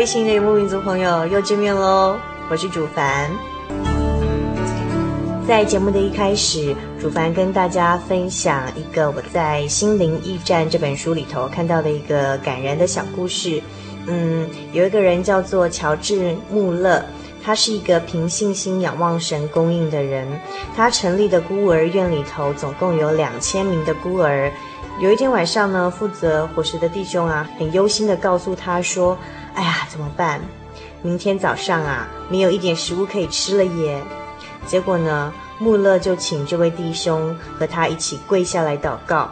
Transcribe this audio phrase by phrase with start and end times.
[0.00, 2.16] 位亲爱的游牧民族朋友，又见面喽！
[2.50, 3.30] 我是主凡。
[5.46, 13.62] 在节目的一开始，主凡跟大家分享一个我在《心灵驿站》这本书里头看到的一个感人的小故事。
[14.06, 17.04] 嗯，有一个人叫做乔治·穆勒，
[17.44, 20.26] 他是一个凭信心仰望神供应的人。
[20.74, 24.50] 他成立的孤儿院里头总共有两千名的孤儿。
[24.98, 29.14] 有一天晚上呢，负责伙食的弟兄啊，很忧心地告诉他说。
[29.54, 30.40] 哎呀，怎么办？
[31.02, 34.02] 明天早上啊，没有一点食物可以吃了耶。
[34.66, 39.30] 结果呢，穆勒就请这位弟兄和他一起跪下来祷告。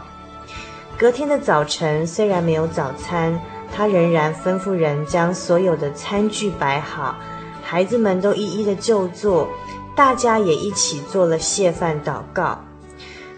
[0.97, 3.39] 隔天的早晨，虽然没有早餐，
[3.73, 7.15] 他仍然吩咐人将所有的餐具摆好，
[7.63, 9.47] 孩子们都一一的就坐，
[9.95, 12.59] 大家也一起做了谢饭祷告。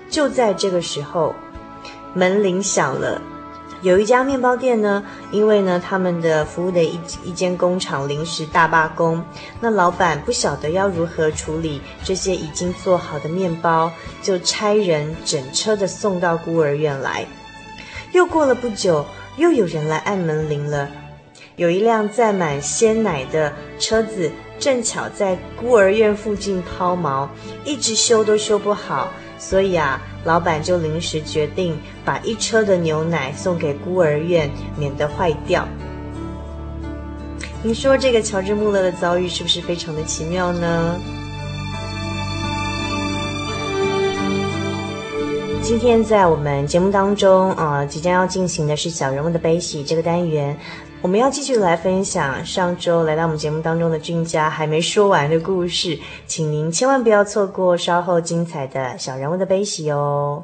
[0.10, 1.36] 就在这个时候，
[2.14, 3.22] 门铃响了。
[3.82, 9.24] 有一家面包店呢，因为呢他们的服务的一一间工厂临时大罢工，
[9.60, 17.26] 那老板不晓得要如何处理这些已经做好的面包，就差人整车的送到孤儿院来。
[18.12, 19.04] 又过了不久，
[19.38, 20.88] 又有人来按门铃了。
[21.56, 27.28] 有一辆载满鲜奶的车子，正巧在孤儿院附近抛锚，
[27.66, 30.00] 一直修都修不好，所以啊。
[30.24, 35.68] 老板就临时决定把一车的牛奶送给孤儿院，免得坏掉。
[37.64, 41.00] 你说这个乔治·穆勒的遭遇是不是非常的奇妙呢？
[45.62, 50.58] 今天在我们节目当中，呃，即将要进行的是小人物的悲喜这个单元。
[51.02, 55.98] 我们要继续来分享上周来到我们节目当中的俊佳还没说完的故事，
[56.28, 60.44] 请您千万不要错过稍后精彩的小人物的悲喜哦。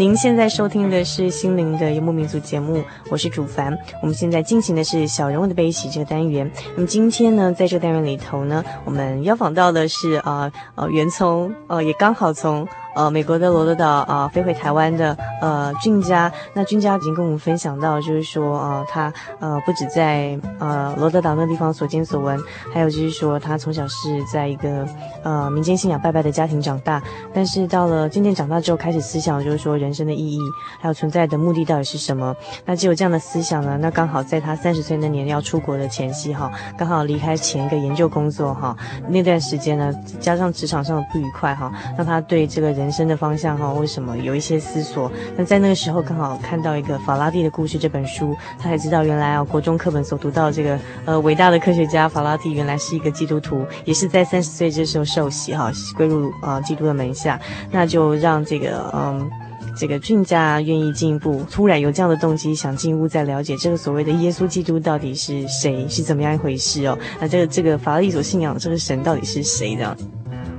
[0.00, 3.78] 您现在收听的是心灵的游牧民族节目，我是主凡。
[4.00, 6.50] 我们现在进行的是小人物的悲喜这个单元。
[6.74, 12.66] 那么今天呢，在这个单元里头呢，我们邀访到的是啊呃，袁聪呃也刚好从。
[12.94, 22.36] 呃，美国的罗德岛啊、呃，飞回台湾的呃俊佳，那俊佳已经跟我们分享到，就是说呃，他呃不止在呃罗德岛那地方所见所闻，
[22.74, 24.84] 还有就是说他从小是在一个
[25.22, 27.00] 呃民间信仰拜拜的家庭长大，
[27.32, 30.40] 但是到了渐渐长大之后，开始思想就是说人生的意义，
[30.80, 32.34] 还有存在的目的到底是什么？
[32.64, 38.76] 那只有这样的思想呢，那刚好在他三十岁那年要出国的前夕哈，刚好离开前一个研究工作哈，
[39.08, 42.79] 那段时间呢，加上职场上的不愉快哈，让他对这个。
[42.80, 45.12] 人生的方向哈，为什么有一些思索？
[45.36, 57.38] 那在那个时候刚好看到一个法拉第的故事这本书，他才知道原来啊，国中课本所读到这个呃伟大的科学家法拉第原来是一个基督徒，也是在三十岁这时候受洗哈，归入啊、呃、基督的门下，
[57.70, 59.30] 那就让这个嗯
[59.76, 66.98] 这个俊家愿意进一步，突然有这样的动机，想进一步再了解这个所谓的耶稣基督到底是谁，是怎么样一回事哦？
[67.20, 69.94] 那这个这个法拉第所信仰的这个神到底是谁的？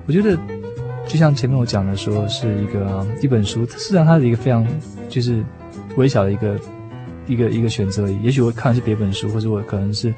[0.05, 0.37] 我觉得。
[1.07, 4.65] 就像前面我讲的说，是一个一本书，事实上它是一个非常
[5.09, 5.43] 就是
[5.97, 6.59] 微小的一个
[7.27, 8.21] 一个一个选择而已。
[8.21, 10.13] 也许我看的是别本书，或者我可能是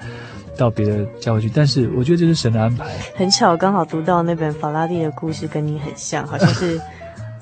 [0.57, 2.85] 到别的教会去，但是我觉得这是神的安排。
[3.15, 6.79] 很巧，刚好读到那本法拉第的故事，跟你很像，好像是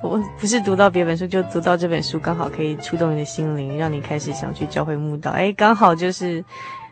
[0.02, 5.32] 我不是读到别本书，就读到这本书，刚好可以触动你的心灵，让你开始想去教会慕道。
[5.32, 6.44] 哎，刚好就是。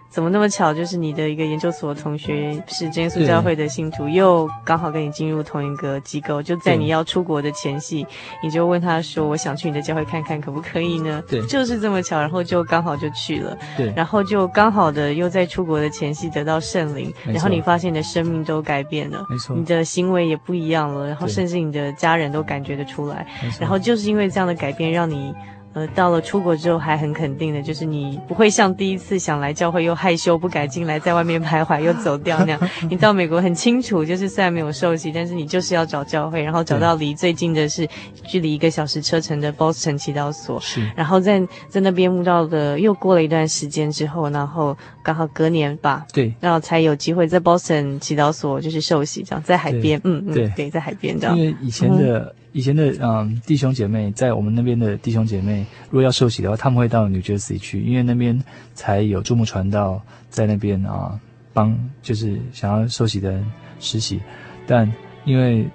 [0.10, 0.74] 怎么那么巧？
[0.74, 6.42] 就是你的一个研究所同学是真耶稣教会的信徒，又刚好跟你进入同一个机构。
[6.42, 8.06] 就在你要出国的前夕，
[8.42, 13.56] 你就问他说：“我想去你的教会看看，可不可以呢？”对，就是这么巧，然后就刚好就去了。
[13.78, 23.28] 对，然后就刚好的又在出国的前夕得到圣灵，然后你发现你的生命都改变了，没错，你的行为也不一样了，然后甚至你的家人都感觉得出来。
[23.60, 25.34] 然后就是因为这样的改变，让你。
[25.74, 32.60] 呃，到了出国之后还很肯定的，就是你不会像第一次想来教会又害羞不敢进来，在外面徘徊又走掉那样。
[32.90, 37.88] 你到美国很清楚，就是虽然没有受洗，但是你就是要找教会，然后找到离最近的是
[38.26, 40.60] 距离一个小时车程的 Boston 祈祷所。
[40.60, 40.82] 是。
[40.96, 44.76] 然后在在那边悟道的，又过了一段时间之后，然后
[45.10, 50.50] 刚好隔年吧，对，然后才有机会在 Boston 祈祷所就是受洗，这样在海边，嗯嗯，对。
[50.56, 51.36] 对，在海边这样。
[51.36, 52.20] 因为以前的。
[52.20, 52.36] 嗯。
[52.52, 60.02] 以前的嗯弟兄姐妹，在我们那边的弟兄姐妹，如果要受洗的话，他们会到 New Jersey 去，因为那边才有注目传道，
[60.32, 61.20] 在那边啊
[61.54, 63.46] 帮就是想要受洗的人
[63.80, 64.20] 实习。
[64.66, 64.92] 但
[65.26, 65.70] 因为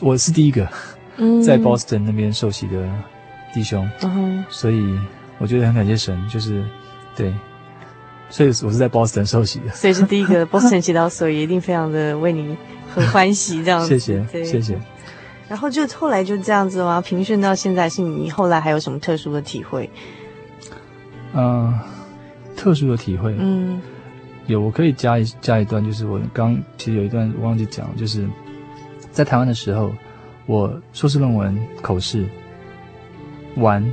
[0.00, 0.68] 我是第一个
[1.42, 2.86] 在 Boston 那边受洗的
[3.54, 4.84] 弟兄，嗯，所以
[5.38, 6.62] 我觉得很感谢神，就是
[7.16, 7.32] 对，
[8.30, 12.56] 所以我是在 Boston 受洗的，所以是第一个 Boston 祈祷所，也一定非常的为你
[12.94, 13.88] 很欢喜这样子。
[13.88, 14.78] 谢谢，对谢谢。
[15.48, 17.00] 然后就后来就这样子吗？
[17.00, 19.90] 平顺到现在，是你后来还有什么特殊的体会？
[21.32, 21.80] 嗯、呃，
[22.56, 23.80] 特殊的体会，嗯，
[24.46, 28.24] 有，我可以加一加一段，就是我刚其实有一段我忘记讲，就是
[29.10, 29.92] 在台湾的时候，
[30.46, 32.24] 我硕士论文口试
[33.56, 33.84] 完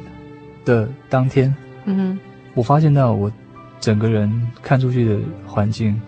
[0.63, 1.51] 的当天，
[1.85, 2.19] 嗯哼，
[2.53, 3.31] 我发现到我
[3.79, 4.29] 整个人
[4.61, 5.99] 看出去的环境，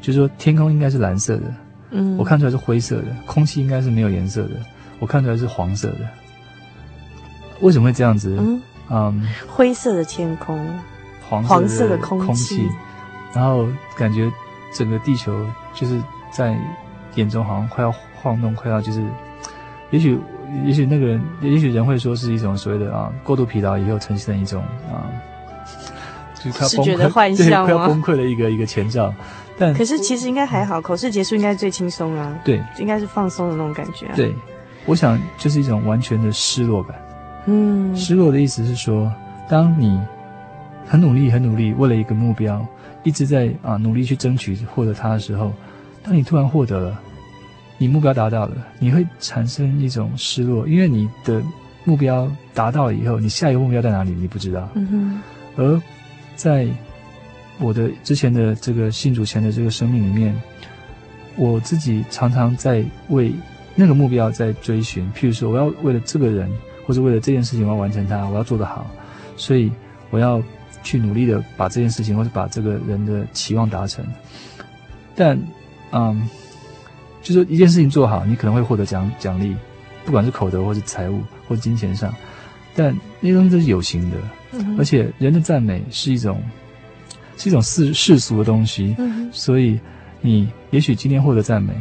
[0.00, 1.54] 就是说天空应该是蓝色的，
[1.90, 4.50] 嗯，我看出来是灰色的，空气应该是没有颜色的。
[4.98, 6.00] 我看出来是黄色的，
[7.60, 8.36] 为什么会这样子？
[8.38, 10.58] 嗯，嗯，灰色的天空，
[11.28, 12.68] 黄黄色的空气，空气，
[13.32, 14.28] 然后感觉
[14.74, 16.58] 整个地球就是在
[17.14, 19.00] 眼中好像快要晃动，快要就是，
[19.90, 20.18] 也许
[20.64, 25.06] 也许那个人，也许人会说是一种所谓的啊过度疲劳以后呈现的一种啊，
[26.42, 29.12] 就是快要崩溃， 对，快要崩溃的一个一个前兆。
[29.58, 34.34] 但可是其实应该还好，口试结束应该最轻松啊，对，应该是放松的那种感觉啊，对。
[34.86, 36.96] 我想就是一种完全的失落感，
[37.46, 39.12] 嗯，失落的意思是说，
[39.48, 40.00] 当你
[40.86, 42.64] 很努力、很努力，为了一个目标，
[43.02, 45.52] 一直在啊努力去争取获得它的时候，
[46.02, 46.98] 当你突然获得了，
[47.76, 51.42] 你目标达到了，你会产生一种失落，因为你的
[51.84, 54.12] 目标达到了以后，你下一个目标在哪里？
[54.12, 54.66] 你不知道。
[54.74, 55.20] 嗯哼。
[55.56, 55.82] 而
[56.38, 56.68] 在
[57.58, 60.40] 我的之前的这个信主前的这个生命里面，
[61.34, 63.32] 我自己常常在为
[63.74, 65.04] 那个目标在追寻。
[65.12, 66.48] 譬如说，我要为了这个人，
[66.86, 68.86] 或者为了这件事情，我要完成它，我要做得好，
[69.36, 69.72] 所以
[70.10, 70.40] 我要
[70.84, 74.06] 去努力的把这件事情，或者把这个人的期望达成。
[75.16, 75.36] 但，
[75.90, 76.28] 嗯，
[77.20, 79.56] 就说一件事情做好，你可能会获得奖奖励，
[80.04, 82.14] 不管是口德，或是财物，或金钱上。
[82.78, 84.16] 但那些东西都是有形的，
[84.52, 86.40] 嗯、而且人的赞美是一种。
[87.40, 89.78] 是一种世世俗的东西，嗯、所以
[90.20, 91.72] 你也许今天获得赞美，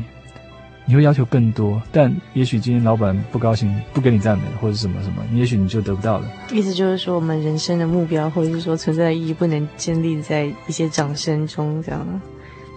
[0.86, 6.32] 你会要求更多，但也许今天老板不高兴，不给你赞美或者什么什么，你也许你就得不到了。
[6.52, 12.22] 意思就是说，我们人生的目标或者是说存在的意义，不能建立在一些掌声中，这样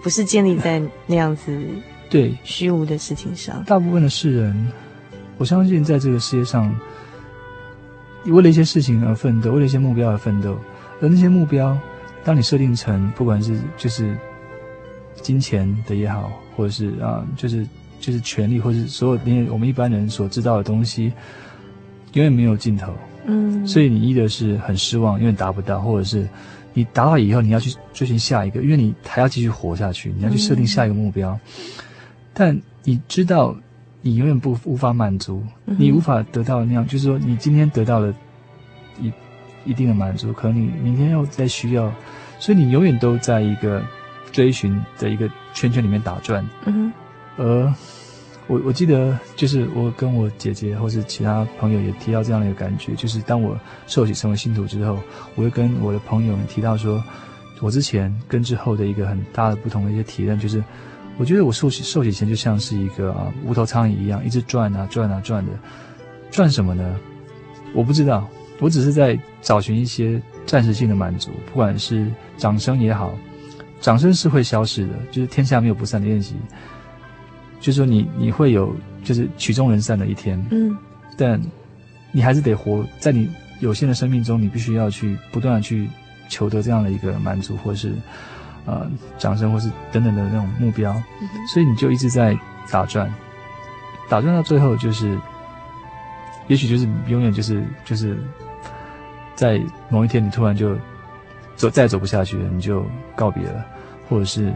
[0.01, 1.55] 不是建立在那样子
[2.09, 3.63] 对虚无的事情上。
[3.65, 4.71] 大部分的世人，
[5.37, 6.75] 我相信在这个世界上，
[8.25, 10.57] 为了一些事情而奋斗，为了一些目标而奋斗，
[11.01, 11.77] 而那些目标。
[12.23, 14.15] 当你设定成不管是就是
[15.15, 17.65] 金钱的也好，或者是啊，就是
[17.99, 21.11] 就是权利，或者是所有连我们一般人所知道的东西，
[22.13, 22.93] 永远没有尽头。
[23.25, 26.29] 嗯，所以你一的是很失望，因为达不到，或者是
[26.75, 31.31] 你达到以后，你要去追寻下一个，因为你还要继续活下去，你要去设定下一个目标。
[31.31, 31.39] 嗯、
[32.35, 33.55] 但你知道，
[34.01, 38.13] 你永远不无法满足，你无法得到那样，就是说，你今天得到了
[38.99, 39.11] 一。
[39.63, 41.93] 一定的满足，可能你明天又再需要，
[42.39, 43.79] 所以你永远都在一个
[44.31, 46.43] 追寻的一个圈圈里面打转。
[46.65, 46.91] 嗯
[47.37, 47.73] 哼，而
[48.47, 53.55] 我我记得，就是我跟我姐姐或是其他朋友也提到这样的一个感觉，就是当我
[53.85, 54.97] 受洗成为信徒之后，
[55.35, 56.99] 我会跟我的朋友们提到说，
[57.59, 60.63] 我之前跟之后的一个很大的不同的一些体验，就是
[61.17, 65.51] 我觉得我受洗受洗前就像是一个啊无头苍蝇一样，一直转啊转啊转的，
[66.31, 66.95] 转什么呢？
[67.73, 68.27] 我不知道。
[68.59, 73.11] 我只是在找寻一些暂时性的满足，不管是掌声也好，
[73.79, 76.35] 掌声是会消失的，就是天下没有不散的宴席。
[77.59, 78.71] 就是说你你会有
[79.03, 80.77] 就是曲终人散的一天，嗯，
[81.17, 81.41] 但
[82.11, 83.27] 你还是得活在你
[83.61, 85.89] 有限的生命中，你必须要去不断的去
[86.29, 87.93] 求得这样的一个满足，或是
[88.65, 90.91] 呃掌声，或是等等的那种目标，
[91.21, 92.37] 嗯，所以你就一直在
[92.69, 93.13] 打转，
[94.09, 95.17] 打转到最后就是，
[96.47, 98.17] 也许就是永远就是就是。
[99.33, 100.77] 在某一天，你突然就
[101.55, 103.65] 走再走不下去了，你就告别了，
[104.07, 104.53] 或者是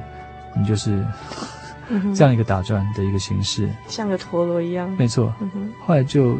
[0.55, 1.03] 你就是
[2.13, 4.87] 这样一个打转的一个形式，像个陀螺一样。
[4.91, 5.33] 没错。
[5.83, 6.37] 后来就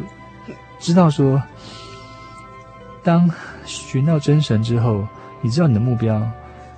[0.78, 1.42] 知道说，
[3.02, 3.28] 当
[3.64, 5.04] 寻到真神之后，
[5.40, 6.22] 你知道你的目标，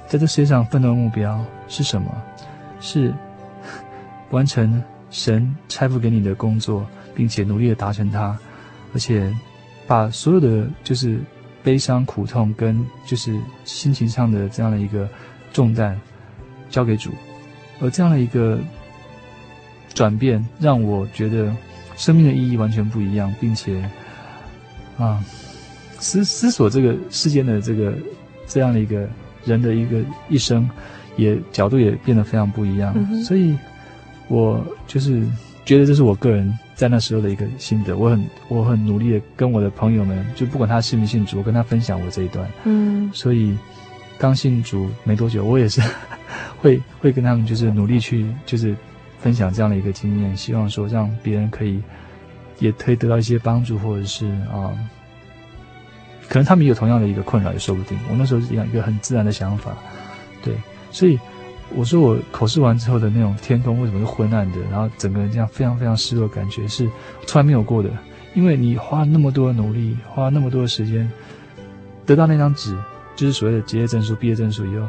[0.08, 2.10] 在这世界上奋斗的目标是什么？
[2.80, 3.14] 是
[4.30, 8.36] 完成神差付给你的工作，并且努力的达成它，
[8.94, 9.32] 而且
[9.86, 11.20] 把所有的就是。
[11.60, 15.06] 悲伤、苦痛跟就是心情上的这样的一个
[15.52, 16.00] 重担
[16.70, 17.10] 交给主，
[17.80, 18.58] 而这样的一个
[19.92, 21.54] 转变，让我觉得
[21.94, 23.82] 生命的意义完全不一样，并且
[24.96, 25.22] 啊，
[25.98, 27.92] 思思索这个世间的这个
[28.46, 29.06] 这样的一个
[29.48, 30.68] 人的一个一生，
[31.16, 32.92] 也角度也变得非常不一样。
[32.96, 33.24] 嗯。
[33.24, 33.56] 所以，
[34.28, 35.22] 我就是
[35.64, 36.56] 觉得这是我个人。
[36.78, 42.48] 在那时候的一个心得，我很我很努力的跟我的朋友们，就不管他信不信主，我跟他分享我这一段。
[42.62, 43.52] 嗯，所以
[44.16, 45.82] 刚信主没多久，我也是
[46.62, 48.76] 会会跟他们就是努力去就是
[49.18, 51.82] 分享这样的一个经验，希望说让别人可以
[52.60, 54.88] 也可以得到一些帮助，或者是啊、嗯，
[56.28, 57.98] 可能他们也有同样的一个困扰也说不定。
[58.10, 59.76] 我那时候是一样一个很自然的想法，
[60.42, 60.54] 对，
[60.90, 61.18] 所以。
[61.76, 66.88] 我说我口试完之后的那种天空为什么是昏暗的，然后整个人这样非常非常失落的感觉是
[67.26, 67.90] 从来没有过的，
[68.32, 71.06] 因为你花了那么多的努力，花了那么多的时间，
[72.06, 72.74] 得到那张纸，
[73.14, 74.88] 就是所谓的结业证书、毕业证书以后，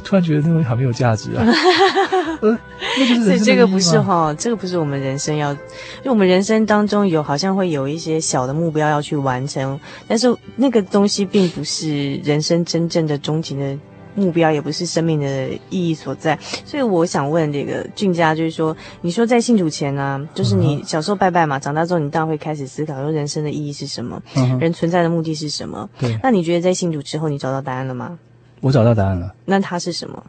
[0.00, 1.44] 突然觉得那东西好没有价值啊。
[2.40, 2.58] 呃，
[2.98, 5.54] 那就是所以这个不是哈，这个不是我们人生要，
[6.02, 9.78] 就我们人生当中有好像会有一些小的目标要去完成，
[10.08, 13.78] 但是那个东西并不是人生真正的终极的。
[14.16, 25.88] 目标也不是生命的意义所在，所以我想问这个俊佳，就是说，你说在信主前呢、啊，就是你小时候拜拜嘛，长大之后你当然会开始思考说人生的意义是什么，嗯、人存在的目的是什么？
[25.96, 26.18] 对。
[26.24, 28.18] 那你觉得在信主之后，你找到答案了吗？
[28.60, 29.34] 我找到答案了。
[29.44, 30.24] 那它是什么？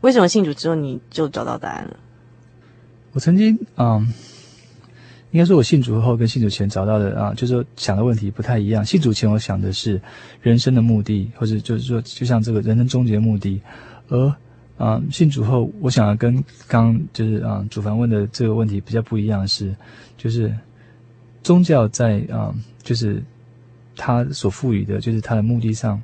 [0.00, 1.96] 为什么信主之后你就找到答案了？
[3.12, 4.12] 我曾经嗯。
[5.32, 8.82] 应该说，我信主后跟信主前找到的啊，就是说想的问题不太一样。
[8.82, 10.00] 信主前我想的是
[10.40, 13.60] 人生的目的，或者就是说，就像这个人生终结目的；
[14.08, 14.34] 而
[14.78, 19.74] 啊，信主后我想的跟刚就是啊主凡问的这个问题比较不一样的是，
[20.16, 20.50] 就是
[21.42, 23.22] 宗教在啊，就是
[23.94, 26.00] 他所赋予的，就是他的目的上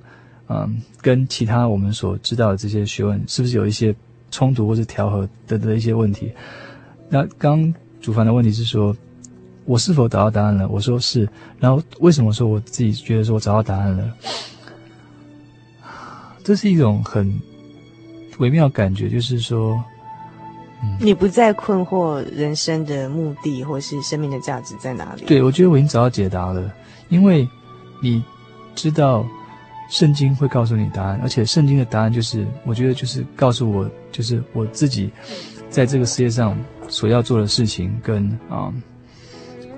[0.55, 3.95] 嗯，跟其他我们所知道的这些学问是不是有一些
[4.31, 6.31] 冲突或是调和的的一些问题？
[7.09, 8.95] 那刚主凡的问题是说，
[9.65, 10.69] 我是否找到答案了？
[10.69, 11.27] 我说是。
[11.59, 14.13] 然后为什么说我自己觉得说我找到答案了？
[16.45, 17.41] 这是一种很
[18.39, 19.83] 微妙的感觉，就是说，
[20.83, 25.25] 嗯，你不再困惑人生的目的或是生命的价值在哪里？
[25.25, 26.71] 对，我觉得我已经找到解答了，
[27.09, 27.49] 因为
[28.03, 28.23] 你
[28.75, 29.25] 知道。
[29.93, 35.11] 圣经会告诉你答案，而且圣经的答案就是，我觉得就是告诉我，就是我自己
[35.69, 36.57] 在这个世界上
[36.89, 38.83] 所要做的事情，跟啊、嗯，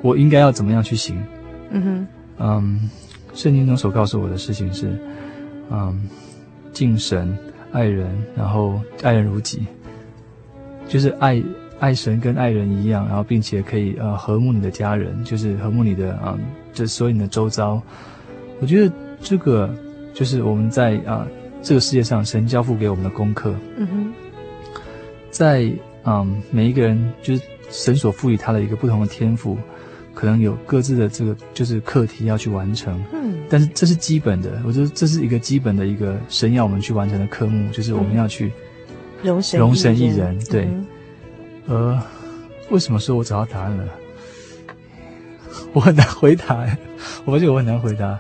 [0.03, 1.21] 我应该要怎么样去行。
[1.71, 2.07] 嗯哼，
[2.39, 2.91] 嗯，
[3.35, 4.97] 圣经中所告诉我的事情是，
[5.69, 6.09] 嗯，
[6.73, 7.37] 敬神、
[7.73, 9.67] 爱人，然后爱人如己，
[10.87, 11.43] 就是爱
[11.81, 17.83] 爱神跟爱人一样，然后并且可以呃和睦你的家人，就是和睦你的啊、嗯，就所有你的周遭。
[18.61, 19.75] 我觉得这个。
[20.15, 21.27] 就是我们在啊
[21.61, 23.55] 这个世界上，神交付给我们的功课。
[23.77, 24.13] 嗯哼，
[25.31, 25.71] 在
[26.05, 29.59] 嗯每一个人，就是神所赋予他的一个不同的天赋，
[30.15, 33.03] 可能有各自的这个就是课题要去完成。
[33.13, 38.53] 嗯，但是这是基本的，我觉得这是一个基本的一个神要我们去完成的科目，就是我们要去
[39.23, 40.39] 容神容神一人。
[40.45, 40.69] 对，
[41.67, 42.03] 嗯、呃，
[42.71, 43.85] 为什么说我找到答案了？
[45.73, 46.65] 我很难回答，
[47.25, 48.17] 我发现我很难回答。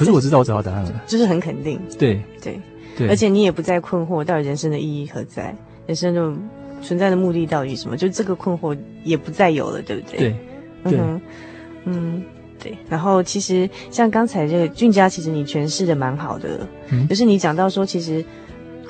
[0.00, 1.78] 可是我知道我找到答案了，就是很肯定。
[1.98, 2.58] 对对
[2.96, 5.54] 对，而且你也不再困惑，到底人生的意义何在？
[5.86, 6.32] 人生的
[6.80, 7.98] 存在的目的到底是什么？
[7.98, 10.18] 就这个困惑也不再有了，对不对？
[10.18, 10.34] 对，
[10.84, 11.20] 嗯哼，
[11.84, 12.22] 嗯，
[12.58, 12.74] 对。
[12.88, 18.24] 然后其实像刚才这个俊佳，其实你诠释的蛮好的，嗯，就是你讲到说，其实。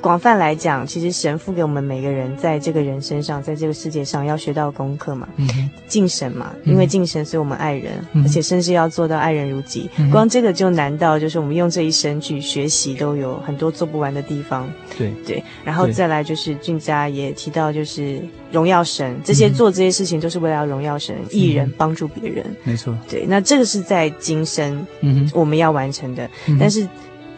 [0.01, 5.47] 广泛来讲，其实神赋给我们每个人，在这个人身上，在这个世界上要学到功课嘛，嗯，
[5.87, 9.87] 敬神嘛，因为敬神，所以我们爱人，嗯，而且甚至要做到爱人如己。
[9.97, 14.67] 嗯，光这个就难到，就是我们用这一生去学习，都有很多做不完的地方。
[14.97, 15.13] 对。
[15.25, 18.19] 对，然后再来就是俊佳也提到，就是
[18.51, 22.43] 荣耀神，这些做这些事情都是为了要荣耀神，益人，帮助别人。
[22.63, 26.87] 没错，对，那这个是在今生，嗯，我们要完成的，嗯，但是。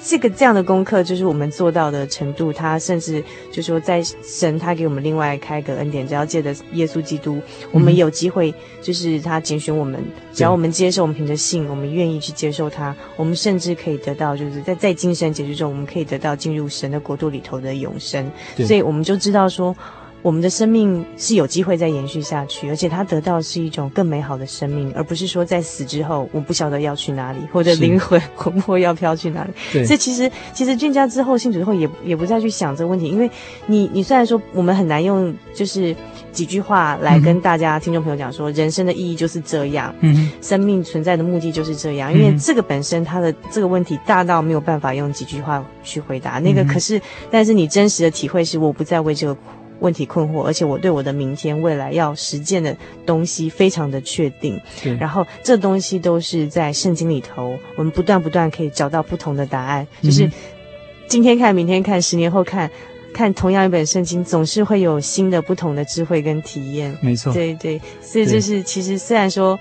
[0.05, 2.51] 这个这样的功课，就是我们做到的程度。
[2.51, 18.29] 他甚至就说，在神他给我们另外开个恩典，只要借着耶稣基督，我们有机会，就是他拣选我们，只要我们接受，我们凭着信，我们愿意去接受他，我们甚至可以得到，就是在在今生结局中，我们可以得到进入神的国度里头的永生。
[18.57, 19.75] 所以我们就知道说。
[20.23, 29.51] 我们的生命是有机会再延续下去，而且他得到是一种更美好的生命，而不是说在死之后我不晓得要去哪里，或者灵魂魂魄要飘去哪里。
[29.73, 33.29] 对，所以其实其实俊家之后信主之后也也不再去想这个问题，因为
[33.65, 35.93] 你你虽然说我们很难用就是
[36.31, 46.39] 几句话来跟大家、嗯、听众朋友讲说人生的意义就是这样，嗯，生命存在的目的就是这样，因为这个本身它的这个问题大到没有办法用几句话去回答。
[46.39, 49.35] 那个可是，但是你真实的体会是我不再为这个。
[49.83, 54.59] 问题困惑，而且我对我的明天未来要实践的东西非常的确定。
[54.97, 59.85] 然后这东西都是在圣经里头，我们不断不断可以找到不同的答案。
[60.01, 60.31] 嗯、就是
[61.07, 62.71] 今天看，明天看，十年后看，
[63.13, 66.97] 看同样一本圣经，总是会有新的不同的智慧跟体验。
[67.01, 69.59] 没错，对对，所以就是其实虽然说。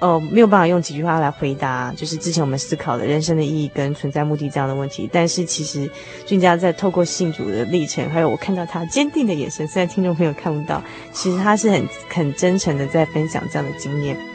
[0.00, 5.08] 哦、呃，没有办法用几句话来回答，就是之前我们思考的人生的意义跟存在目的这样的问题。
[5.12, 5.90] 但是其实
[6.24, 10.82] 俊佳在透过信主的历程，还有我看到他坚定的眼神，虽然听众朋友看不到，
[11.12, 14.27] 其实他是很很真诚的在分享这样的经验。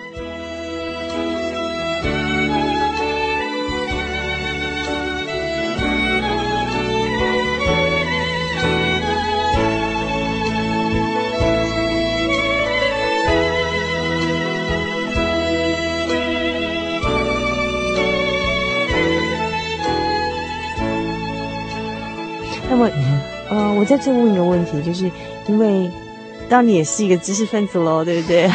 [23.95, 25.09] 在这问一个问题，就是
[25.47, 25.87] 因为，
[26.49, 28.49] 当你也是一个知识分子喽，对不对？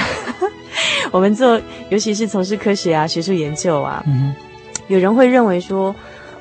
[1.12, 4.34] 我们做，尤其是从事科学啊、学术研究啊，嗯，
[4.88, 5.94] 有人会认为说，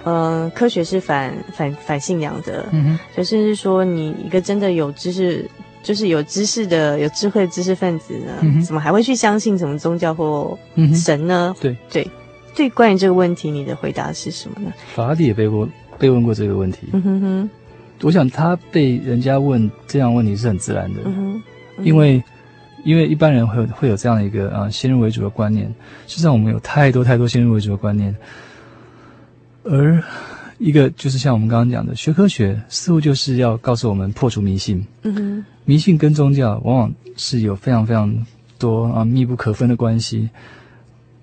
[0.04, 5.48] 呃，科学是反反反信仰的，嗯，就甚至说，你一个真的有知识，
[5.84, 10.58] 就是有知识的、有智慧的知识分子呢，嗯，怎么还会去相信什么宗教或
[10.96, 11.54] 神呢？
[11.56, 12.12] 嗯，对对
[12.56, 14.74] 对，关于这个问题，你的回答是什么呢？
[14.96, 16.90] 法拉第也被过被问过这个问题。
[16.94, 17.50] 嗯哼哼。
[18.02, 21.42] 我想他被人家问这样问题是很自然的，嗯
[21.78, 22.24] 嗯、因为
[22.84, 25.68] 因为一般人会有会有这样的一个啊先入为主的观念，
[26.06, 28.16] 实际上我们有太多太多先入为主的观念，
[29.64, 30.02] 而
[30.60, 38.26] 一个就是像我们刚刚讲的，学科学似乎就是要告诉我们破除迷信，嗯，迷信跟宗教往往是有非常非常
[38.60, 40.30] 多啊密不可分的关系。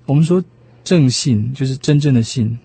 [0.06, 0.42] 我们说
[0.82, 2.58] 正信就是真正的信。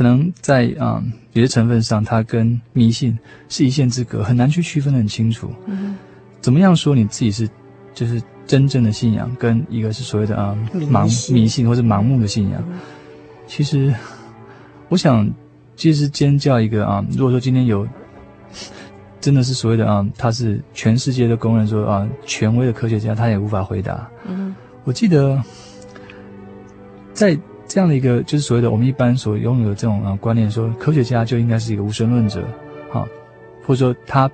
[0.00, 3.18] 可能在啊、嗯、有些成分上，它跟迷信
[3.50, 5.52] 是一线之隔，很难去区分的很清楚。
[5.66, 5.94] 嗯，
[6.40, 7.46] 怎么样说你自己是
[7.92, 12.64] 就是真正的信仰，跟一个是所谓的啊、嗯、盲迷信或者盲目的信仰？
[13.46, 13.94] 其实，
[14.88, 15.30] 我想，
[15.76, 17.86] 其实尖叫一个啊，如果说今天有。
[19.20, 24.08] 真的是所谓的啊，他是全世界都公认说啊，权威的科学家，他也无法回答。
[24.26, 25.38] 嗯，我记得
[27.12, 27.38] 在
[27.70, 32.42] 这样的一个就是所谓的我们一般所拥有的这种啊观念，说科学家就应该是一个无神论者，
[32.90, 33.06] 哈，
[33.64, 34.28] 或者说他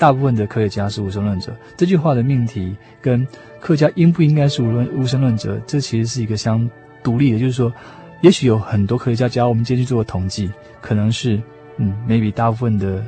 [0.00, 1.56] 大部分的科学家是无神论者。
[1.76, 3.24] 这句话的命题跟
[3.60, 6.68] 科学家应不应该是无论无神论者，这其实是一个相
[7.04, 7.38] 独立的。
[7.38, 7.72] 就是说，
[8.20, 11.40] 也许有很多科学家，只要我们今天去做个统计，可能是
[11.76, 13.00] 嗯，maybe 大部分的。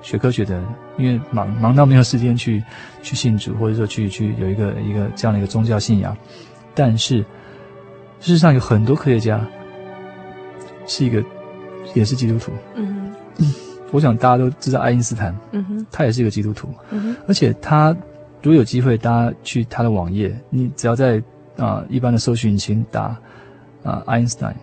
[0.00, 0.64] 学科学的人，
[0.96, 2.62] 因为忙忙到没有时间去
[3.02, 6.16] 去信主，或者说去去有一个一个这样的一个宗教信仰，
[6.72, 7.24] 但是
[8.20, 9.40] 事实上有很多科学家
[10.86, 11.22] 是一个
[11.94, 12.52] 也是基督徒。
[12.74, 13.14] 嗯，
[13.90, 15.34] 我想大家都知道爱因斯坦。
[15.52, 16.68] 嗯哼，他也是一个基督徒。
[16.90, 17.96] 嗯哼，而且他
[18.42, 21.18] 如果有机会，大家去他的网页，你只要在
[21.56, 23.18] 啊、呃、一般的搜寻引擎打啊、
[23.82, 24.54] 呃、爱因斯坦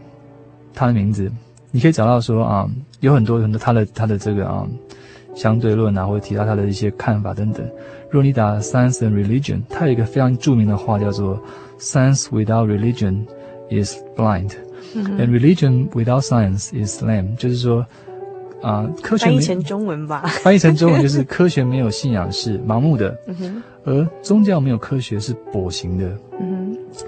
[0.73, 1.31] 他的名字，
[1.71, 4.67] 你可以找到说啊、呃、有很多很多他的他的这个啊。
[4.67, 4.69] 呃
[5.35, 7.61] 相对论啊，或者提到他的一些看法等等。
[8.09, 11.37] 如果你打 Science and Religion，他有一个非常著名的话叫做
[11.77, 13.25] “Science without religion
[13.69, 14.51] is blind,、
[14.93, 17.79] 嗯、and religion without science is lame”，就是说，
[18.61, 26.05] 啊、呃，科学翻译成中文吧，翻译成中文就是科学没有信仰是 盲目的，嗯、哼而宗教没有科学是跛行的。
[26.39, 27.01] 嗯哼，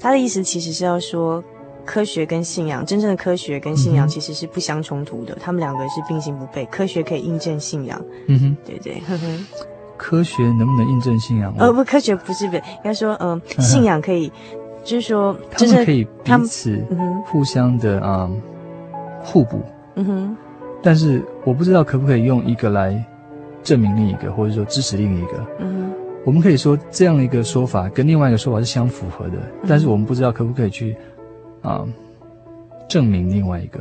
[0.00, 1.42] 他的意思其实是要说。
[1.82, 6.64] 科学跟信仰，真正的科学跟信仰其实是不相冲突的，嗯、他们两个是并行不悖。
[6.66, 9.26] 科学可以印证信仰，嗯哼，对对，呵呵。
[9.96, 11.52] 科学能不能印证信仰？
[11.58, 14.30] 呃，不，科学不是不是，应该说，嗯、 信仰可以，
[14.82, 16.78] 就是说，他们可以彼此
[17.26, 18.42] 互相的啊、嗯、
[19.22, 19.60] 互补，
[19.96, 20.36] 嗯哼。
[20.82, 23.04] 但是我不知道可不可以用一个来
[23.62, 25.46] 证明另一个，或者说支持另一个。
[26.24, 30.96] 我们可以说这样的一个说法跟另外一个说法是相符合的，嗯、但是我们不知道可不可以去。
[31.62, 31.84] 啊，
[32.88, 33.80] 证明另外一个，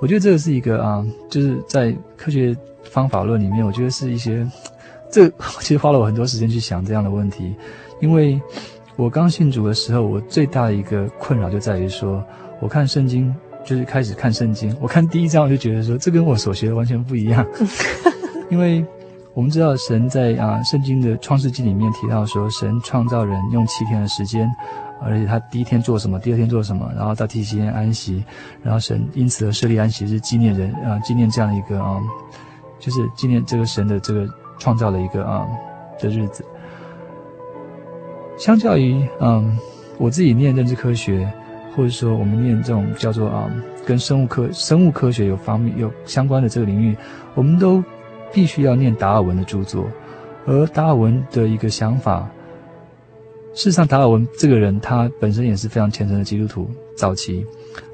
[0.00, 4.48] 我觉得这个是一个啊，就是在科学方法论里面，我觉得是一些，
[5.10, 5.28] 这
[5.60, 7.54] 其实花了我很多时间去想这样的问题，
[8.00, 8.40] 因为
[8.98, 12.20] 我刚信主的时候，我最大的一个困扰就在于说，
[12.58, 13.32] 我看圣经
[13.64, 17.46] 就是开始看圣经，我看第一章我就觉得说，这跟我所学的完全不一样，
[18.50, 18.84] 因为
[19.34, 24.50] 我们知道神在啊圣经的创世纪里面提到说，神创造人用七天的时间。
[25.00, 28.24] 而且他第一天做什么，第二天做什么，然后到第七天安息，
[28.64, 32.08] 然后神因此而设立安息日，纪念人啊，纪念这样的一个啊、嗯，
[32.80, 35.56] 就是纪念这个神的这个创造的一个啊、嗯、
[36.02, 36.44] 的日子。
[38.38, 39.56] 相较于嗯，
[39.98, 41.30] 我自己念认知科学，
[41.74, 46.96] 或者说我们念这种叫做啊、嗯，跟生物科生物科学有方面有相关的这个领域，
[47.34, 47.82] 我们都
[48.32, 49.86] 必须要念达尔文的著作，
[50.46, 52.28] 而达尔文的一个想法。
[53.54, 56.70] 事实上，达尔文这个人，他本身也是非常虔诚的基督徒。
[56.96, 57.44] 早期，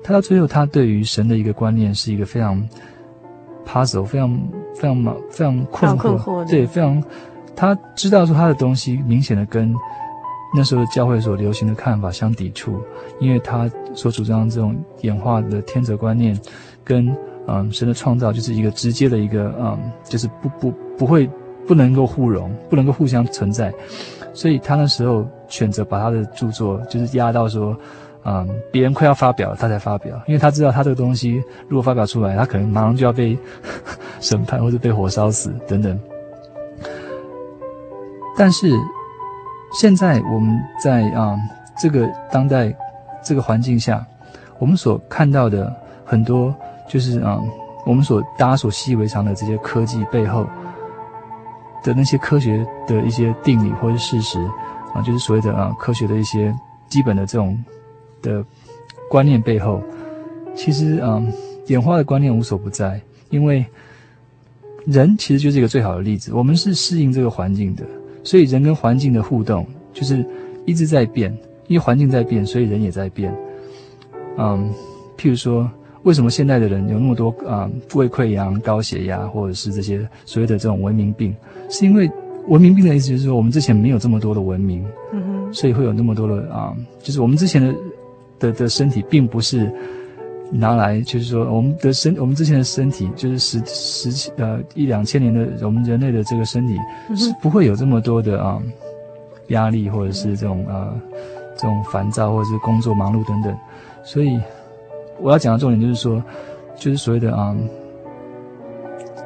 [0.02, 2.62] 他到最后，他对于神的一个观念是一个非常
[3.66, 4.30] puzzle，非常
[4.74, 4.96] 非常
[5.30, 6.18] 非常，非常困惑。
[6.18, 7.02] 困惑对，非常，
[7.56, 9.74] 他知道说他的东西明显的跟
[10.56, 12.80] 那时候教会所流行的看法相抵触，
[13.18, 16.38] 因为他所主张这种演化的天择观念，
[16.84, 17.14] 跟
[17.46, 21.28] 嗯神的创造就是一个直接的一个嗯，就是不不不会
[21.66, 23.74] 不能够互容，不能够互相存在。
[24.32, 27.76] 所以他那时候选择把他的著作就是压到说，
[28.24, 33.36] 嗯，别人快要发表了，他才发表，因为他知道他这个东西如果发表出来，他可能马上就要被
[34.20, 35.98] 审判或者被火烧死等等。
[38.36, 38.68] 但是
[39.74, 41.36] 现在我们在啊、
[41.76, 42.74] 这个当代
[43.22, 44.06] 这个环境下，
[44.58, 46.54] 我们所看到的很多
[46.88, 47.38] 就是啊、
[47.84, 50.46] 我们所大家所习以为常的这些科技背后。
[51.84, 54.40] 的那些科学的一些定理或者事实
[54.94, 56.50] 啊，就是所谓的啊科学的一些
[56.88, 57.62] 基本的这种
[58.22, 58.42] 的
[59.10, 59.82] 观念背后，
[60.56, 61.22] 其实啊
[61.66, 63.62] 演化的观念无所不在，因为
[64.86, 66.32] 人其实就是一个最好的例子。
[66.32, 67.84] 我们是适应这个环境的，
[68.24, 70.26] 所以人跟环境的互动就是
[70.64, 71.30] 一直在变，
[71.68, 73.32] 因为环境在变，所以人也在变。
[74.36, 74.68] 嗯，
[75.16, 75.70] 譬如说。
[76.04, 81.34] 为什么现代的人有那么多啊、呃、胃溃疡、高血压，或者是这些所谓的这种文明病？
[81.70, 82.10] 是因为
[82.46, 84.84] 文明病的意思就是说，我们之前没有这么多的文明，
[85.14, 87.74] 嗯哼，所以会有那么多的啊、呃，就是我们之前的
[88.38, 89.72] 的的身体，并不是
[90.54, 96.78] 拿来，就是说我们的身，我们之前的身体，就是十十呃一两千年的我们人类的这个身体，
[97.16, 98.62] 是不会有这么多的啊、呃、
[99.48, 101.00] 压力，或者是这种啊、呃、
[101.56, 103.56] 这种烦躁，或者是工作忙碌等等，
[104.02, 104.40] 所以。
[105.20, 106.20] 我要讲的重点就是说，
[106.76, 107.68] 就是所谓的啊、嗯，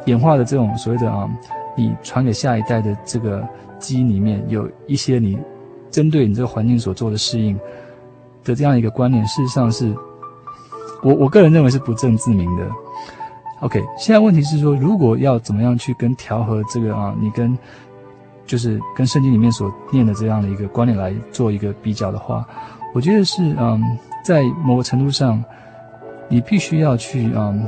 [0.04, 1.36] 演化的这种所谓的啊、嗯，
[1.74, 3.42] 你传给下一代的这个
[3.78, 5.38] 基因里面有一些你
[5.90, 7.58] 针对你这个环境所做的适应
[8.44, 9.90] 的这样一个观念，事实上是
[11.02, 12.68] 我我个人认为是不证自明的。
[13.60, 17.56] OK，现在问题是说，如果要怎么样去跟调和这个啊，你跟
[18.46, 22.46] 就是跟圣经里面所念的这样的一个观念来做一个比较的话，
[22.94, 23.82] 我觉得是嗯，
[24.24, 25.42] 在某个程度上，
[26.28, 27.66] 你必须要去嗯，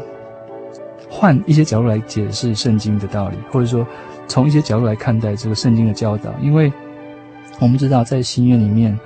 [1.09, 3.85] 换一些角度来解释圣经的道理，或者说
[4.29, 6.73] 从一些角度来看待这个圣经的教导，因为
[7.59, 8.97] 我们知道在新约里面，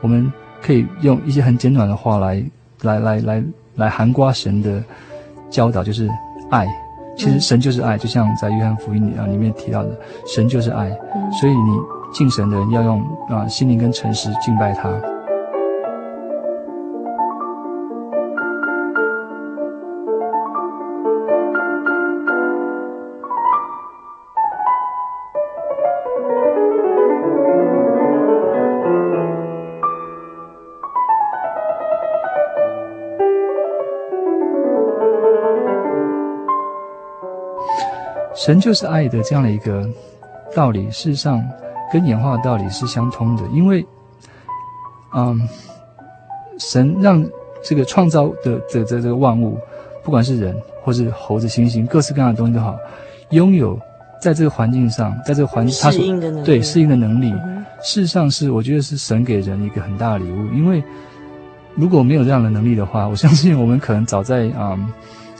[0.00, 2.44] 我们可以用一些很简短的话来
[2.82, 3.44] 来来来
[3.76, 4.82] 来含瓜神的
[5.50, 6.08] 教导，就是。
[6.52, 6.68] 爱，
[7.16, 10.90] 其实神就是爱，就像在约翰福音里啊里面提到的，神就是爱，
[11.40, 11.80] 所以你
[12.12, 14.90] 敬神的人要用啊心灵跟诚实敬拜他。
[38.44, 39.88] 神就是爱的这样的一个
[40.52, 41.40] 道理，事实上
[41.92, 43.42] 跟演化的道理是相通的。
[43.52, 43.86] 因为，
[45.14, 45.48] 嗯，
[46.58, 47.24] 神让
[47.62, 49.56] 这个创造的这这这个万物，
[50.02, 52.76] 不管是人或是猴子、猩猩，各式各样的东西都好，
[53.30, 53.78] 拥有
[54.20, 56.02] 在这个环境上，在这个环境它所
[56.44, 60.46] 对适应的能力，嗯、事实上是我觉得是神给人一个很大的礼物。
[60.52, 60.82] 因为
[61.76, 64.74] 如果没有这样的能力的话，我相信我们可能早在啊。
[64.76, 64.92] 嗯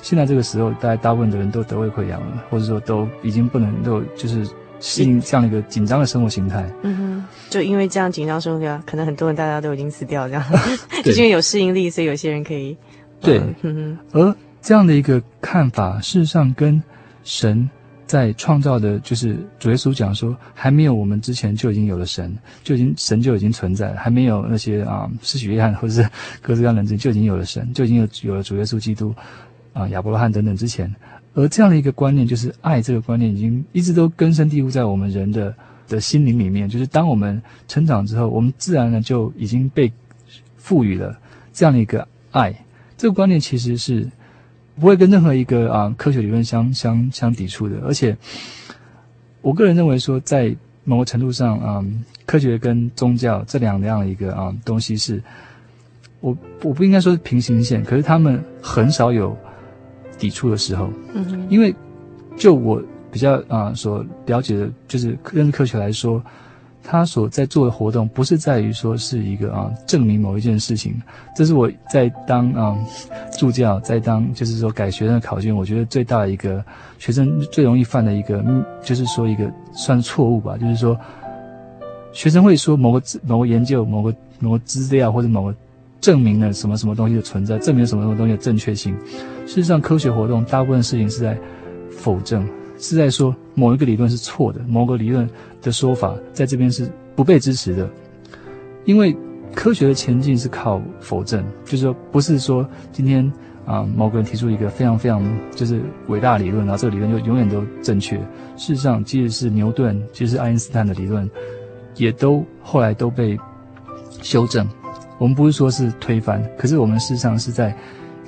[0.02, 4.46] 现在这个时候，大概大部分的人都得胃溃疡了，或者说都已经不能够就是
[4.80, 6.68] 适应这样的一个紧张的生活形态。
[6.82, 10.44] 嗯哼，就因为这样紧张生活，可能很多人大家都已经死掉这样，
[11.04, 12.76] 就是因为有适应力，所以有些人可以。
[13.20, 14.20] 对，嗯哼。
[14.20, 16.82] 而这样的一个看法，事实上跟
[17.22, 17.70] 神
[18.04, 26.02] 在创造的，就是主耶稣讲说，还没有我们之前就已经有了神，就已经神就已经存在了，还没有那些啊施洗约翰或者是
[26.40, 29.14] 各式各样的人就已经有了神，就已经有有了主耶稣基督。
[29.72, 30.94] 啊，亚伯拉罕等等之前，
[31.34, 35.54] 而这样的一个观念，就是爱这个观念，已经一直都根深蒂固在我们人的
[35.88, 36.68] 的心灵里面。
[36.68, 39.90] 就是当我们成长之后，我们自然呢就已经被
[40.58, 41.18] 赋予了
[41.54, 42.54] 这样的一个爱。
[42.98, 44.06] 这个观念其实是
[44.78, 47.80] 不会跟任何一个啊科学理论相相相抵触的。
[47.86, 48.14] 而且，
[49.40, 50.54] 我个人认为说，在
[50.84, 51.84] 某个程度上啊，
[52.26, 55.22] 科学跟宗教这两样的一个啊东西是，
[56.20, 59.34] 我我不应该说是平行线，可是他们很少有。
[60.22, 61.74] 抵触的时候，嗯，因为
[62.36, 62.80] 就我
[63.10, 66.22] 比较啊、呃、所了解的，就是认识科学来说，
[66.80, 70.94] 他所在做的活动不是在于说是一个啊证明某一件事情，
[71.34, 72.78] 这是我在当啊
[73.36, 76.64] 助教，在当就是说改学生的考卷，我觉得最大的一个
[77.00, 78.44] 学生最容易犯的一个，
[78.84, 80.96] 就是说一个算错误吧，就是说
[82.12, 85.54] 学生会说某个某个研究、某个某个资料或者某个。
[86.02, 88.92] 证明了什么什么东西的存在，证明了什么什么东西的正确性。
[89.46, 91.38] 事实上，科学活动大部分事情是在
[91.90, 92.46] 否证，
[92.78, 95.28] 是在说某一个理论是错的，某个理论
[95.60, 97.88] 的说法在这边是不被支持的。
[98.84, 99.16] 因为
[99.54, 103.30] 科学的前进是靠否证，就是说不是说今天
[103.64, 105.22] 啊、某个人提出一个非常非常
[105.54, 108.16] 就是伟大理论，然后这个理论就永远都正确。
[108.56, 111.30] 事实上，即使是牛顿，即使是爱因斯坦的理论，
[111.94, 113.38] 也都后来都被
[114.20, 114.68] 修正。
[115.18, 117.76] 我们不是说是推翻，可是我们事实上是在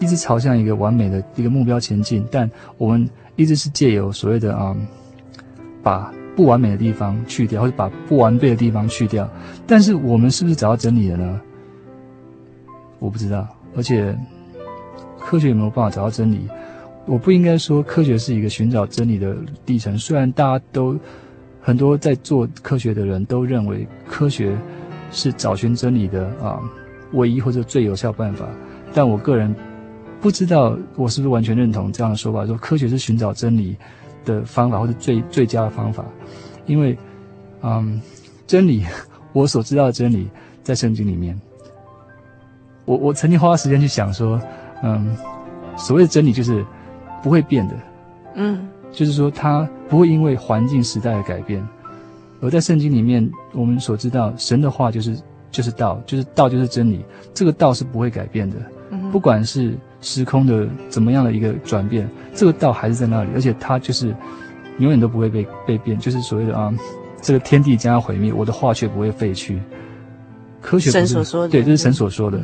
[0.01, 2.27] 一直朝向一个完美的一个目标前进。
[2.31, 4.77] 但我们一直是借由所谓的啊、
[5.83, 9.29] 把不完美的地方去掉，或者把不完备的地方去掉。
[9.67, 11.41] 但是我们是不是找到真理了呢？
[12.99, 13.47] 我不知道。
[13.77, 14.17] 而且
[15.19, 16.49] 科学有没有办法找到真理？
[17.07, 19.99] 我不应该说科学是一个寻找真理的历程。
[19.99, 20.99] 虽然大家都
[21.61, 24.57] 很多在做科学的人都认为科学
[25.11, 26.61] 是找寻真理的啊。
[27.13, 28.45] 唯一或者最有效办法，
[28.93, 29.55] 但我个人
[30.25, 33.77] 不知道我是不是完全认同这样的说法，说科学是寻找真理
[34.25, 36.03] 的方法，或者最最佳的方法。
[36.65, 36.97] 因为，
[37.61, 38.01] 嗯，
[38.47, 38.87] 真理，
[39.35, 40.27] 我所知道的真理
[40.63, 41.39] 在圣经里面。
[42.87, 44.41] 我我曾经花时间去想说，
[44.83, 45.15] 嗯，
[45.77, 46.65] 所谓的真理就是
[47.23, 47.75] 不会变的，
[48.37, 51.63] 嗯，就是说它不会因为环境时代的改变，
[52.41, 55.15] 而在圣经里面，我们所知道神的话就是。
[55.51, 57.05] 就是道，就是道，就是真理。
[57.33, 58.57] 这个道是不会改变的，
[59.13, 64.15] 不管是时空的怎么样的一个转变，这个道还是在那里，而且它就是
[64.79, 65.99] 永远都不会被被变。
[65.99, 66.73] 就是所谓的啊，
[67.23, 69.61] 这个天地将要毁灭，我的话却不会废去。
[70.61, 72.39] 科学不是，神所说的，对，这是神所说的。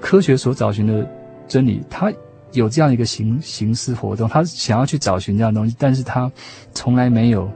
[0.00, 1.06] 科学所找寻的
[1.46, 2.12] 真理，它
[2.52, 6.30] 有这样一个行行思活动，他想要去找寻这样的东西，但是他
[6.72, 7.50] 从来没有，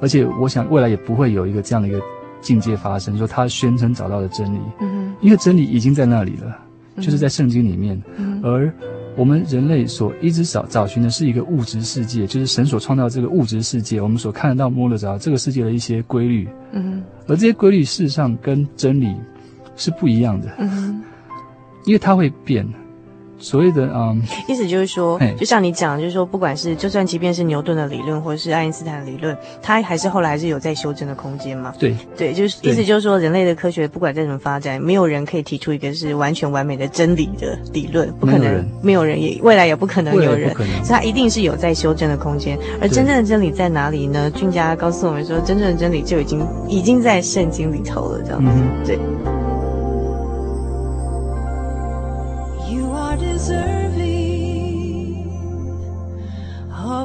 [0.00, 2.00] 而且我想未来也不会有一个这样的一个
[2.40, 4.58] 境界发生，说他宣称找到了真理，
[5.20, 6.58] 因为真理已经在那里了，
[6.96, 8.72] 就是在圣经里面，嗯，而
[9.16, 19.14] 我们人类所一直找找寻的是一个物质世界，就是神所创造这个物质世界，我们所看得到摸得着这个世界的一些规律，嗯，而这些规律事实上跟真理
[19.76, 21.02] 是不一样的，嗯，
[21.84, 22.66] 因为它会变。
[23.42, 31.74] 所谓的嗯，意思就是说，就像你讲，就是说，不管是就算即便是牛顿的理论，或者是爱因斯坦的理论，它还是后来还是有在修正的空间嘛？
[31.78, 31.94] 对。
[32.16, 39.20] 对，就是意思就是说，人类的科学不管再怎么发展，没有人可以提出一个是完全完美的真理的理论，不可能，没有人。
[39.20, 42.58] 也未来也不可能有人，所以它一定是有在修正的空间。
[42.80, 44.30] 而真正的真理在哪里呢？
[44.30, 49.41] 俊佳告诉我们说，真正的真理就已经已经在圣经里头了，这样子，嗯、对。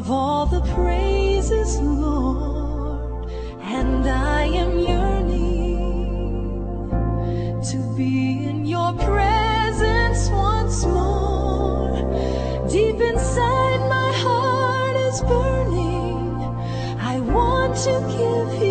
[0.07, 3.29] Of all the praises, Lord,
[3.61, 5.81] and I am yearning
[7.61, 11.91] to be in your presence once more.
[12.69, 16.39] Deep inside, my heart is burning.
[17.01, 18.66] I want to give you.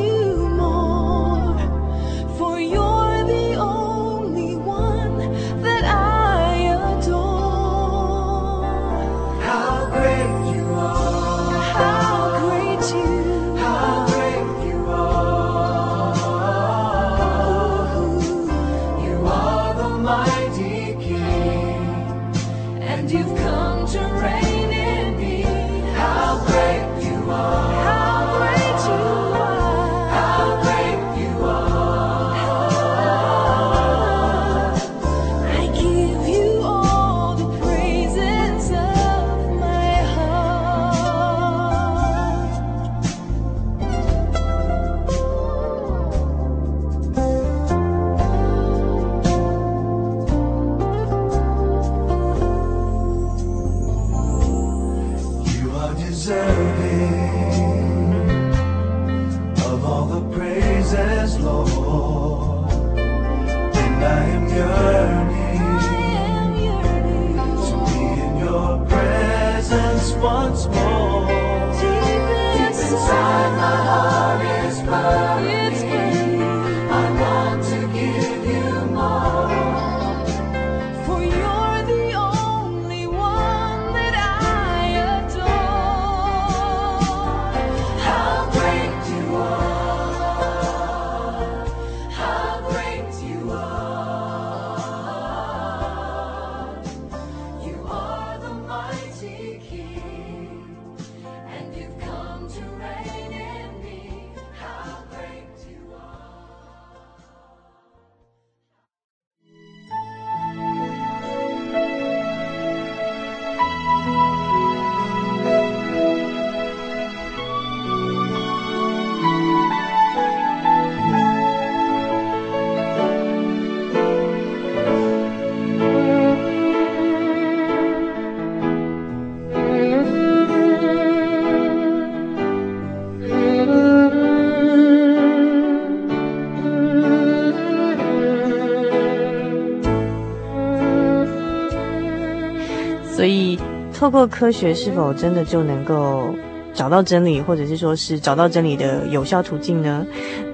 [144.06, 146.32] 透过科学，是否真的就能够
[146.72, 150.06] 找到真理，或者是说是找到真理的有效途径呢？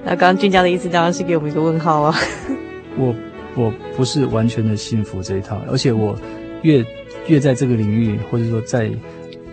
[0.03, 2.15] 那刚刚俊佳的意思当然是给我们一个问号啊。
[2.97, 3.13] 我
[3.55, 6.17] 我不是完全的信服这一套，而且我
[6.63, 6.83] 越
[7.27, 8.89] 越在这个领域，或者说在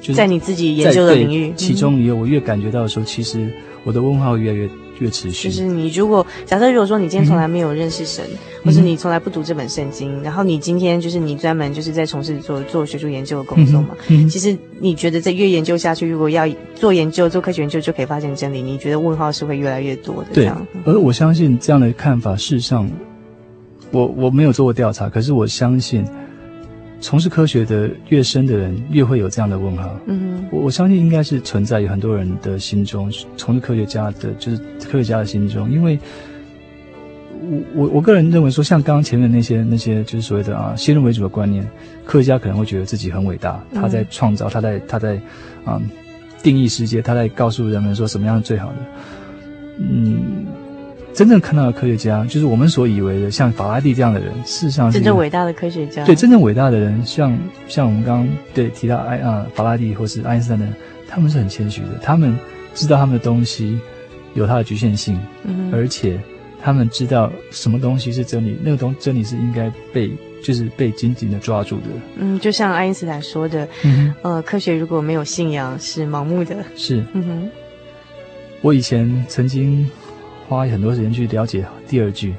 [0.01, 3.53] 就是在你自己研究的领域其中里，我越感觉到的时候，其实
[3.85, 4.67] 我的问号越来越。
[5.01, 13.89] 越持续，就是你如果假设如果说你今天从来没有认识神，嗯、或是你从来不读这本圣经，嗯、然后你今天就是你专门就是在从事做做学术研究的工作嘛，
[14.31, 20.29] 其实你觉得在越研究下去，如果要做研究做科学研究就可以发现真理，你觉得问号是会越来越多的。
[20.33, 20.51] 对，
[20.85, 22.89] 而我相信这样的看法，事实上，
[23.91, 26.05] 我我没有做过调查，可是我相信。
[27.01, 29.99] 从事科学的越深的人，越会有这样的问号。
[30.07, 35.71] 嗯，我我相信应该是存在于很多人的心中，从事科学家的，就是科学家的心中。
[35.71, 35.99] 因为
[37.43, 41.67] 我我我个人认为说，像刚刚前面那些那些，就是所谓的啊，先入为主的观念，
[42.05, 45.19] 科学家可能会觉得自己很伟大，他在创造，他在他在
[45.65, 45.81] 啊
[46.43, 48.77] 定义世界，他在告诉人们说什么样是最好的。
[49.79, 50.45] 嗯，
[51.13, 56.05] 真正看到的科学家，就是我们所以为的像法拉第这样的人，事实上是真正伟大的科学家。
[56.05, 57.37] 对，真正伟大的人，像
[57.69, 60.75] 像我们刚刚对提到爱啊法拉第或是爱因斯坦的人，
[61.09, 62.35] 他们是很谦虚的，他们
[62.75, 63.79] 知道他们的东西
[64.35, 66.19] 有它的局限性，嗯，而且
[66.63, 70.11] 他们知道什么东西是真理，那个东真理是应该被
[70.43, 71.87] 就是被紧紧的抓住的。
[72.17, 76.57] 嗯，就像爱因斯坦说的，嗯，呃，科学如果没有信仰是盲目的。
[76.77, 77.51] 是，嗯哼，
[78.63, 79.87] 我以前曾经。
[80.57, 82.35] 花很多时间去了解第二句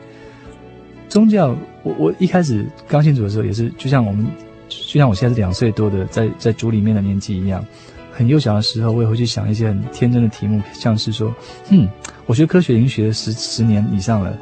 [1.07, 1.55] 宗教。
[1.83, 4.27] 我我一开始刚信主的时候，也是就像我们，
[4.67, 7.65] 就像我现在是两岁多的，在在主里面的年纪一样，
[8.11, 11.33] 很幼小的时候，我也会去想一些很天真的题目，像是说，
[11.69, 11.87] 嗯，
[12.25, 14.37] 我学科学已经学了十十年以上了，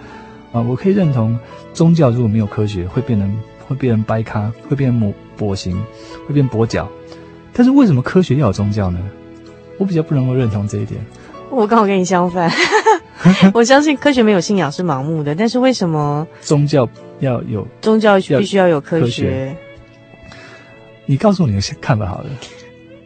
[0.51, 1.38] 啊，我可以认同
[1.72, 5.80] 宗教如果没有科学，会变成会变成掰咖，会变成跛跛行，
[6.28, 6.89] 会变跛脚。
[7.53, 8.99] 但是为什么科学要有宗教呢？
[9.78, 10.99] 我比较不能够认同这一点。
[11.49, 12.51] 我刚好跟你相反。
[13.53, 16.88] 我相信科学没有信仰是盲目的，但是为什么宗教
[17.20, 19.05] 要有宗教必须要有科学？
[19.05, 19.55] 科学
[21.05, 22.30] 你告诉我你的看法好了。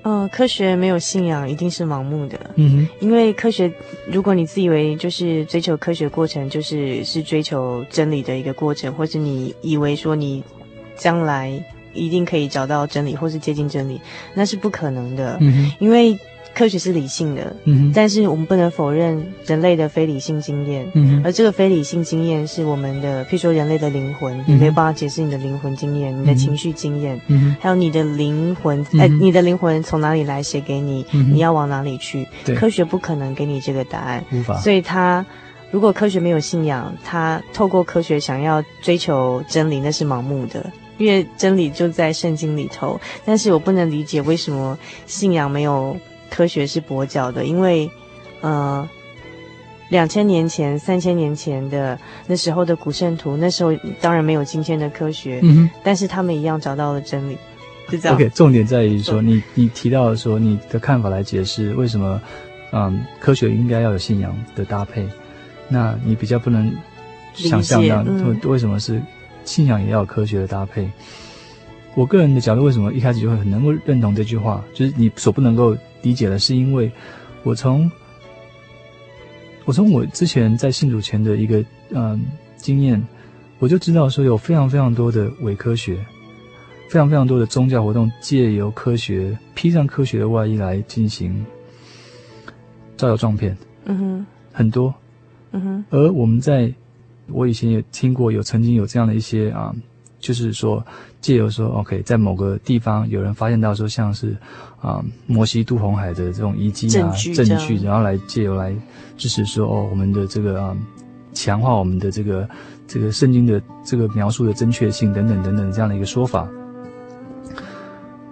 [0.03, 2.37] 嗯、呃，科学没有信仰一定是盲目的。
[2.55, 3.71] 嗯哼，因为科学，
[4.05, 10.43] 如果你自以为就是追求科学过程，就是是追求真理的一个过程，或是你以为说你
[10.95, 11.51] 将来
[11.93, 14.01] 一定可以找到真理，或是接近真理，
[14.33, 15.37] 那是不可能的。
[15.41, 16.19] 嗯哼，因为。
[16.53, 32.27] 科学是理性的，嗯，但是我们不能否认人类的非理性经验，嗯，而这个非理性经验是我们的，譬如说人类的灵魂，嗯、你没有办法解释你的灵魂经验、嗯，你的情绪经验，嗯，还有你的灵魂，哎、嗯，你的灵魂从哪里来写给你、嗯，你要往哪里去？
[32.55, 34.55] 科学不可能给你这个答案，无法。
[34.59, 35.25] 所以他
[35.71, 42.99] 如果科学没有信仰，他透过科学想要追求真理，那是盲目的，因为真理就在圣经里头。
[43.25, 44.77] 但是我不能理解为什么
[45.07, 45.97] 信仰没有。
[46.33, 47.87] 科学是跛脚的，因为，
[48.41, 48.89] 呃，
[49.89, 53.71] 两千年前、三千年前的那时候的古圣徒，那时候
[54.01, 57.37] 当然没有今天的科学，嗯，但是他们一样找到了真理，
[57.87, 58.17] 是这样。
[58.17, 62.19] OK，重点在于说，你你提到的说你的看法来解释为什么，
[62.71, 65.07] 嗯，科学应该要有信仰的搭配，
[65.69, 66.73] 那你比较不能
[67.35, 68.99] 想象到，嗯，为什么是
[69.45, 70.89] 信仰也要有科学的搭配？
[71.93, 75.77] 我个人的角度，为什么一开始就会很能够认同这句话，就是你所不能够。
[76.03, 76.91] 理解了，是因为
[77.41, 77.91] 我从
[79.65, 82.19] 我从我之前在信主前的一个嗯、呃、
[82.55, 83.01] 经验，
[83.59, 85.95] 我就知道说有非常非常多的伪科学，
[86.89, 91.45] 非常非常多的宗教活动借由科学披上科学的外衣来进行
[92.95, 94.93] 招摇撞骗，嗯哼，很多，
[95.51, 96.71] 嗯哼，而我们在
[97.27, 99.73] 我以前也听过有曾经有这样的一些啊。
[100.23, 100.81] 就是说，
[101.19, 104.29] 借由说，OK，在某个地方有人发现到说，像是
[104.79, 108.73] 啊、嗯、摩西渡红海的这种遗迹啊证据，然后来借由来
[109.17, 110.77] 支持说，哦，我们的这个啊
[111.33, 112.47] 强化我们的这个
[112.87, 116.47] 这个圣经的这个描述的正确性等等等等这样的一个说法，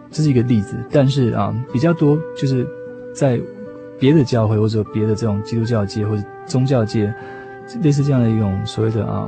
[0.09, 0.77] 这是一个例子。
[0.93, 2.65] 但是啊，比较多就是
[3.13, 3.37] 在
[3.99, 7.13] 别的教会或者别的这种基督教界或者宗教界，
[7.83, 9.27] 类似这样的一种所谓的啊。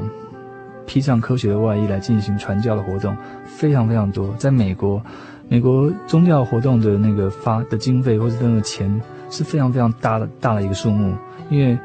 [0.86, 3.16] 披上科学的外衣来进行传教的活动
[3.46, 4.34] 非常非常多。
[4.38, 5.02] 在美国，
[5.48, 11.16] 美国宗教活动的那个发的经费或者那个钱是非常非常大的大的一个数目，
[11.50, 11.78] 因为，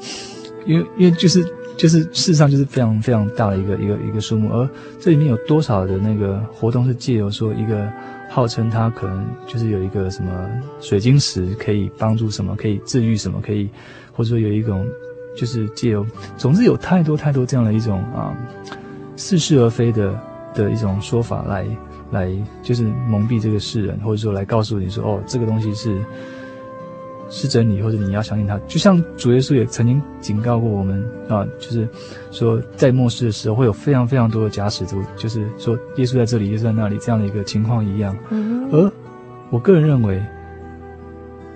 [0.66, 1.44] 因为因为就是
[1.76, 4.50] 就是事实上就是非常非常大的一个一个一个数目。
[4.50, 4.68] 而
[4.98, 7.88] 这里面有多少的那个活动是借由说一个
[8.30, 10.50] 号称他可能就是有一个什么
[10.80, 13.68] 水晶石可以帮助什么，可以治愈什么，可以
[14.12, 14.86] 或者说有一种。
[15.34, 16.06] 就是借由，
[16.36, 18.36] 总之有太多太多这样的一种啊
[19.16, 20.18] 似是而非的
[20.54, 21.66] 的一种说法来
[22.10, 22.30] 来，
[22.62, 26.00] 就是蒙蔽这个世人，或者说来告诉你说哦，这个东西是
[27.28, 28.58] 是真理，或者你要相信它。
[28.68, 31.88] 就像主耶稣也曾经警告过我们啊，就是
[32.30, 38.16] 说在末世的时候会有非常非常多的假使徒，就是说耶稣在这里，耶稣在那里这样的一个情况一样。
[38.30, 38.68] 嗯。
[38.70, 38.92] 而
[39.50, 40.22] 我个人认为，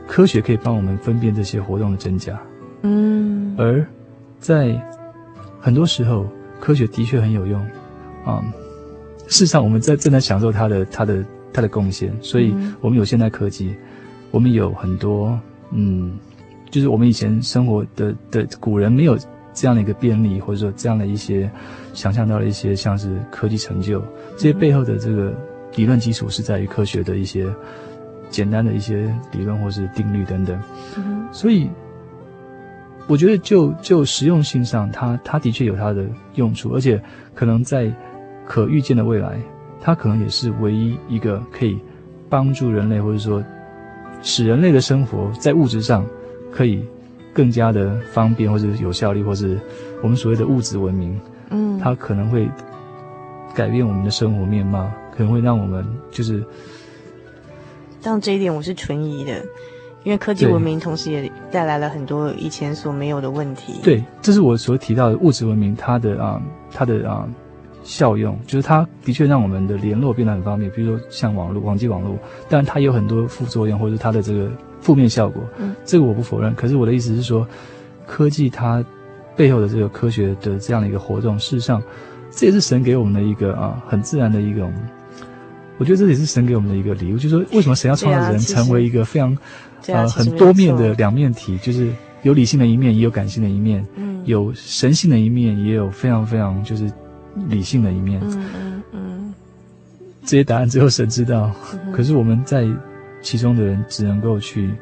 [0.07, 2.41] 科学可以帮我们分辨这些活动的真假。
[2.83, 3.85] 嗯，而
[4.39, 4.81] 在
[5.61, 6.25] 很多时候，
[6.61, 7.61] 科学的确很有用，
[8.25, 8.53] 啊、嗯，
[9.27, 13.75] 事实上我们在正在享受它的它的它的贡献，所以我们有现代科技，
[14.31, 15.37] 我们有很多
[15.73, 16.17] 嗯，
[16.71, 19.19] 就是我们以前生活的的古人没有
[19.53, 21.51] 这样的一个便利，或者说这样的一些
[21.95, 24.01] 想象到的一些像是科技成就，
[24.37, 25.35] 这些背后的这个
[25.75, 27.45] 理论基础是在于科学的一些
[28.31, 30.57] 简单的一些理论或是定律等等，
[30.97, 31.69] 嗯、所以。
[33.09, 36.05] 我觉得就就实用性上，它它的确有它的
[36.35, 37.03] 用处，而且
[37.35, 37.91] 可能在
[38.47, 39.41] 可预见的未来，
[39.81, 41.79] 它可能也是唯一一个可以
[42.29, 43.43] 帮助人类或者说
[44.23, 46.05] 使人类的生活在物质上
[46.53, 46.85] 可以
[47.33, 49.59] 更加的方便，或者有效率，或是
[50.03, 51.19] 我们所谓的物质文明，
[51.51, 52.47] 嗯，它可能会
[53.55, 56.45] 改变我们的生活面貌，可能会让我们就是。
[58.03, 59.45] 但这一点我是存疑的，
[60.05, 63.75] 因为科技文明同时也带来了很多以前所没有的问题。
[63.83, 66.43] 对，这是我所提到的物质文明，它的啊，
[66.73, 67.29] 它的啊。
[67.85, 74.51] 效用就是它的确让我们的联络变得很方便，比如说像网络、网际网络，但它有很多副作用或者它的这个
[74.83, 75.43] 负面效果。
[75.57, 76.55] 嗯，这个我不否认。
[76.55, 77.49] 可是我的意思是说，
[78.07, 78.85] 科技它
[79.35, 81.83] 背后的这个科学的这样的一个活动，事实上
[82.31, 84.71] 这也是神给我们的一个啊很自然的一种，
[85.79, 87.17] 我觉得这也是神给我们的一个礼物。
[87.17, 89.35] 就是说，为什么神要创造人成为一个非常
[89.87, 91.91] 呃很多面的两面体，就是
[92.23, 96.91] 有理性的一面，也有感性的一面，嗯，有神性的一面，也有非常非常就是。
[97.49, 99.35] 理性的一面，嗯嗯嗯，
[100.25, 101.53] 这些答案只有神知道。
[101.73, 102.67] 嗯、 可是我们在
[103.23, 104.75] 其中的人，只能够去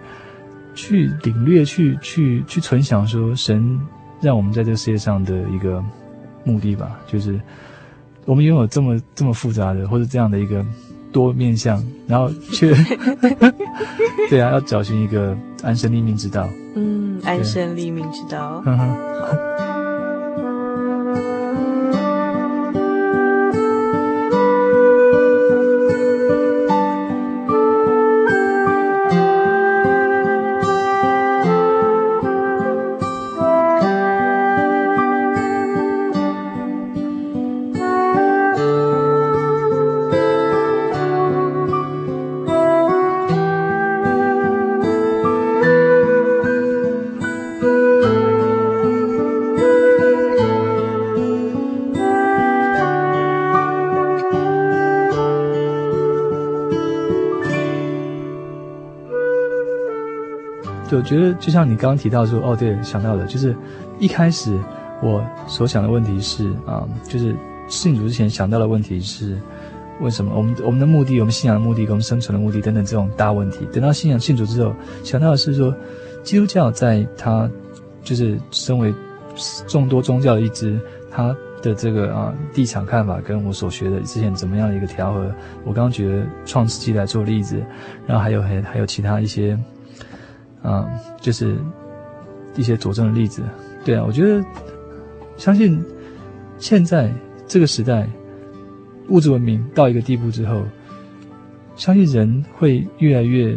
[0.74, 3.78] 去领略、去去去存想，说神
[4.22, 5.84] 让我们在这个世界上的一个
[6.44, 7.38] 目的吧，就是
[8.24, 10.64] 我们拥有这么这么复杂的，或者这样的一个
[11.12, 12.74] 多面向，然后却
[14.30, 16.48] 对啊，要找寻一个安身立命之道。
[16.74, 18.62] 嗯，安身立命之道。
[18.66, 19.65] 我
[61.06, 63.56] 觉得就像你刚刚提到说，哦，对，想到的，就是
[63.98, 64.58] 一开始
[65.00, 67.34] 我所想的问题是啊、就是
[67.68, 69.40] 信主之前想到的问题是，
[70.00, 73.66] 为什么我们我们的目的，我们信仰的目的，跟我们生存的目的等等这种大问题。
[73.72, 75.72] 等到信仰信主之后，想到的是说，
[76.22, 77.48] 基督教在它
[78.02, 78.92] 就是身为
[79.68, 80.78] 众多宗教的一支，
[81.10, 85.32] 它的这个啊立场看法跟我所学的之前怎么样的一个调和。
[85.64, 87.62] 我刚刚举了创世纪来做例子，
[88.06, 89.58] 然后还有还还有其他一些。
[90.66, 90.84] 啊、
[91.20, 91.56] 就是
[92.56, 93.40] 一些佐证的例子，
[93.84, 94.44] 对啊，我觉得
[95.36, 95.80] 相信
[96.58, 97.08] 现在
[97.46, 98.08] 这个时代，
[99.08, 100.64] 物质文明到一个地步之后，
[101.76, 103.56] 相信人会越来越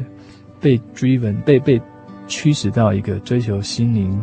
[0.62, 1.82] 被 driven，被被
[2.28, 4.22] 驱使到一个追求心灵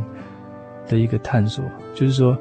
[0.87, 1.65] 的一个探索。
[1.93, 2.39] 就是说，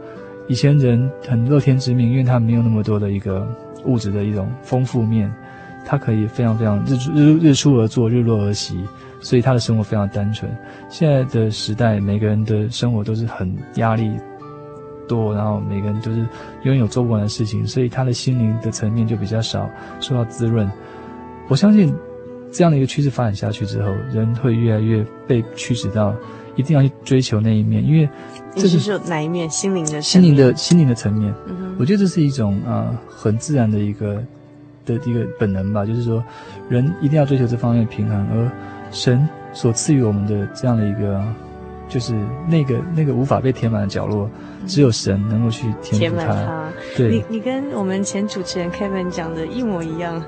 [0.47, 3.47] 以前人很乐天知命，因为他没有那么多的一个
[3.85, 5.33] 物质的一种丰富面，
[5.87, 8.79] 他可以非常非常日出日日出而作，日落而息。
[9.25, 10.55] 所以他的生活非常单纯。
[10.87, 14.11] 现在的时代，每个人的生活都是很压力
[15.07, 16.23] 多，然后每个人都是
[16.61, 19.67] 拥有做不完的事情，所以他的心灵的层面就比较少
[19.99, 20.69] 受到滋润。
[21.47, 21.91] 我相信
[22.53, 26.13] 这样的一个趋势发展下去之后，人会越来越被驱使到
[26.55, 28.07] 一定要去追求那一面，因为
[28.55, 29.49] 这是哪一面？
[29.49, 31.33] 心灵的心灵的心灵的层面。
[31.47, 34.23] 嗯，我觉得这是一种啊、呃、很自然的一个
[34.85, 36.23] 的一个本能吧，就是说
[36.69, 38.51] 人一定要追求这方面的平衡，而。
[38.95, 41.21] 神所赐予我们的这样的一个，
[41.89, 42.13] 就是
[42.47, 44.29] 那个那个无法被填满的角落，
[44.65, 46.33] 只有神能够去填满它。
[46.33, 50.23] 它对，你你跟我们前主持人 Kevin 讲的一模一样。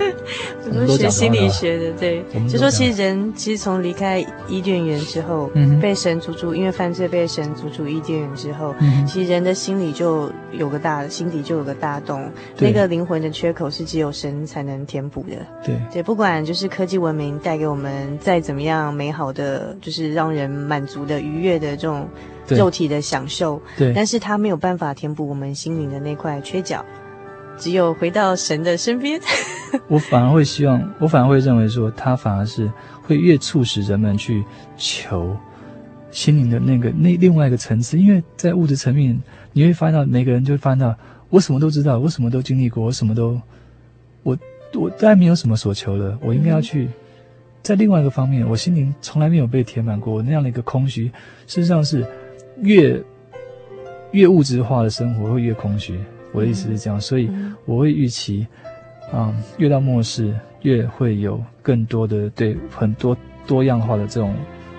[0.66, 15.36] 我们都学心理学的，对，就说其实人其实从离开伊甸园之后，嗯、被神逐出，因为犯罪被神逐出伊甸园之后，嗯、其实人的心里就有个大，心底就有个大洞，那个灵魂的缺口是只有神才能填补的。
[15.64, 22.08] 对，对，不管就是科技文明带给我们再怎么样美好的，就是让人满足的愉悦的这种
[22.48, 26.84] 肉体的享受，对，但是它没有办法填补我们心灵的那块缺角。
[27.60, 29.20] 只有回到神的身边，
[29.86, 34.42] 我反而会希望，我反而会认为说，他反而是会越促使人们去
[34.78, 35.36] 求
[36.10, 39.20] 心灵的那个那另外一个层次，因为在物质层面，
[39.52, 40.96] 你会发现到每个人就会发现到，
[41.28, 43.38] 我什么都知道，我什么都经历过，我什么都，
[44.22, 44.36] 我
[44.72, 46.88] 我当然没有什么所求了，我应该要去
[47.62, 51.04] 在另外一个方面，我心灵从来没有被填满过，那样的一个空虚，
[51.46, 52.06] 事实上是
[52.62, 53.00] 越
[54.12, 56.00] 越物质化的生活会越空虚。
[56.32, 57.30] 我的意思是这样，所以
[57.64, 58.46] 我会预期，
[59.12, 63.16] 啊、嗯，越到末世，越会有更多的对很多
[63.46, 64.34] 多样化的这种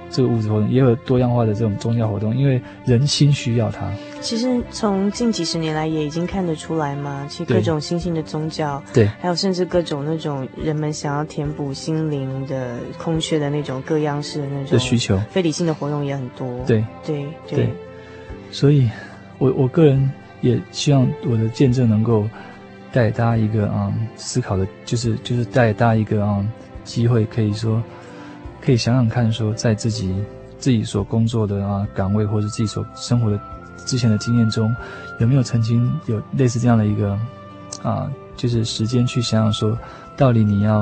[0.10, 3.91] 这个物质活动，也有多样化的这种宗教活动，因为人心需要它。
[4.20, 16.47] 其实从近几十年来也已经看得出来嘛，其实各种新兴的宗教，对，还有甚至各种那种人们想要填补心灵的空缺的那种各样式的那种的需求，非理性的活动也很多。
[16.68, 16.86] 对。
[17.04, 17.70] 对对，对，
[18.52, 18.88] 所以
[19.39, 20.12] 我我个人
[20.42, 22.28] 也希望我的见证能够
[22.92, 26.52] 带给大家一个嗯思考的，就是就是带给大家一个嗯
[26.84, 27.82] 机会，可以说
[28.62, 30.14] 可以想想看，说在自己
[30.58, 33.39] 自己所工作的啊岗位，或者自己所生活的。
[33.84, 34.72] 之前的经验中，
[35.20, 37.18] 有没有曾经有类似这样的一个
[37.82, 39.76] 啊，就是时间去想想说，
[40.16, 40.82] 到底你要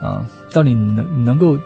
[0.00, 1.58] 啊，到底能能够，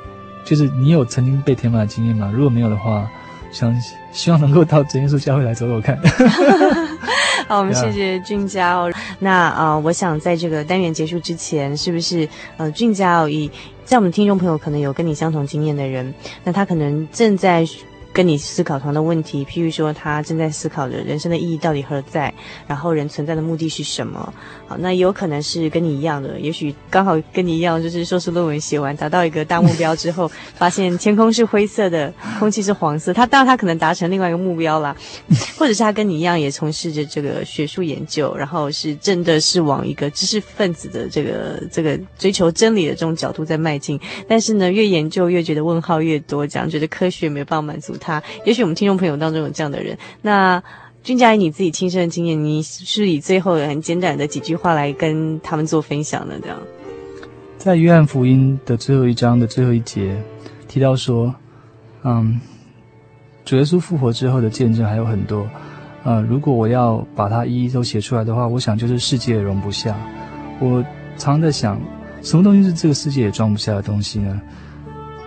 [0.45, 2.33] 就是你有曾经被填满的经验吗？
[2.35, 3.09] 如果没有的话，
[3.55, 3.75] 想
[4.13, 5.99] 希望能够到真耶稣教会来走走看。
[7.47, 8.93] 好，我们谢谢俊佳哦。
[9.19, 13.51] 那啊、呃，我想在这个单元结束之前，是不是呃，俊佳哦，以
[13.85, 17.67] 在我们听众朋友可能有跟你相同经验的人，那他可能正在。
[18.15, 22.33] 跟你思考同样的问题，譬如说他正在思考着人生的意义到底何在，
[22.65, 24.33] 然后人存在的目的是什么？
[24.67, 33.13] 好，那有可能是跟你一样的，也许刚好跟你一样，就是硕士论文写完，达到一个大目标之后，发现天空是灰色的， 空气是黄色。
[33.13, 34.97] 他当然他可能达成另外一个目标啦，
[35.59, 44.01] 或者是他跟你一样也从事着这个学术研究，然后是真的是往一个知识分子的这个这个追求真理的这种角度在迈进。
[44.27, 47.95] 但是呢，越研究越觉得问号越多，这样觉得科学没有办法满足。
[47.99, 49.99] 他，也许我们听众朋友当中有这样的人。
[50.23, 50.63] 那
[51.05, 56.41] 俊佳以你自己亲身的经验，你是以最后很简短的几句话来跟他们做分享的？
[56.41, 56.59] 这样，
[57.59, 60.17] 在约翰福音的最后一章的最后一节
[60.67, 61.35] 提到说，
[62.05, 62.41] 嗯，
[63.45, 65.47] 主耶稣复活之后的见证还有很多。
[66.05, 69.95] 嗯，如果我要把它一一都写出来的话，我想就是世界也容不下。
[70.59, 70.83] 我
[71.19, 71.79] 常常在想，
[72.23, 74.41] 什么东西是这个世界也装不下的东西呢？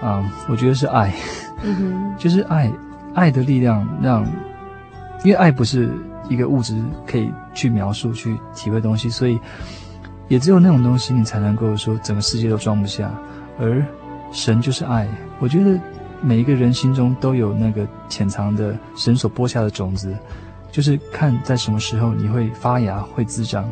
[0.02, 1.14] 嗯，我觉得是爱。
[1.62, 2.72] 嗯，就是爱，
[3.14, 4.26] 爱的力量让，
[5.24, 5.90] 因为爱不是
[6.30, 9.40] 一个物质可以去描述、去体会东西，所以
[10.28, 13.12] 也只有那种东西，你才能够说整个世界都装不下。
[13.60, 13.84] 而
[14.32, 15.08] 神就是爱，
[15.40, 15.80] 我觉得
[16.22, 20.16] 每一个人心中都有那个潜藏的神所播下的种子，
[20.72, 23.70] 就是看在什么时候你会发芽、会滋长。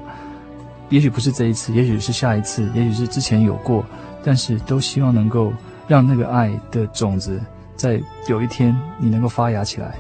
[0.90, 3.84] 也许不是这一次，也许是下一次，也许是之前有过，
[4.24, 5.52] 但是都希望能够
[5.88, 7.42] 让那个爱的种子。
[7.76, 9.96] 在有一天，你能够发芽起来。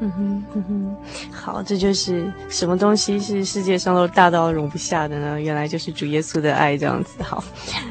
[0.00, 0.96] 嗯哼，嗯哼，
[1.32, 5.40] 好，这就是什么东西是世界上都大到容不下的呢？
[5.40, 7.22] 原来就是主耶稣的爱这样子。
[7.22, 7.42] 好，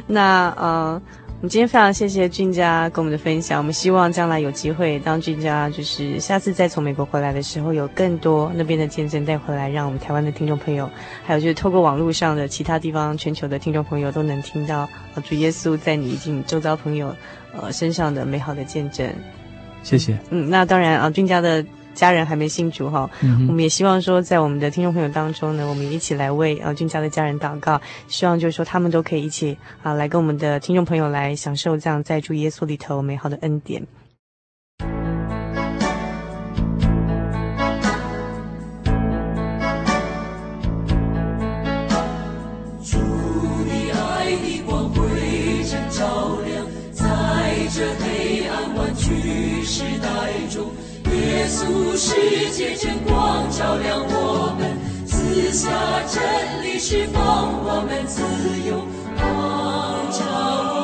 [0.08, 1.02] 那呃。
[1.40, 3.60] 我们今天非常谢谢俊佳跟我们的分享。
[3.60, 10.90] 我们希望将来有机会，当俊佳就是下次再从美国回来的时候，有更多那边的见证带回来，让我们台湾的听众朋友，
[11.24, 17.16] 还有就是透过网络上的其他地方、全球的听众朋友都能听到呃主耶稣在你以及你周遭朋友
[17.54, 19.08] 呃身上的美好的见证。
[19.84, 20.18] 谢谢。
[20.32, 21.64] 嗯，那当然啊，俊佳的。
[21.98, 23.10] 家人还没信主哈，
[23.50, 33.82] 我们也希望说，在我们的听众朋友当中呢，我们一起来为呃俊佳的家人祷告，希望就是说他们都可以一起啊来跟我们的听众朋友来享受这样在主耶稣里头美好的恩典。
[51.48, 55.70] 稣世界真光照亮我们，赐下
[56.06, 58.22] 真理，释放我们自
[58.68, 58.86] 由，
[59.18, 60.77] 光照。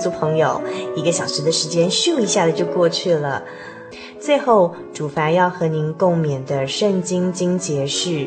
[0.00, 0.60] 族朋友，
[0.96, 3.44] 一个小时的时间咻一下子就过去了。
[4.18, 8.26] 最后，主凡要和您共勉的圣经经节是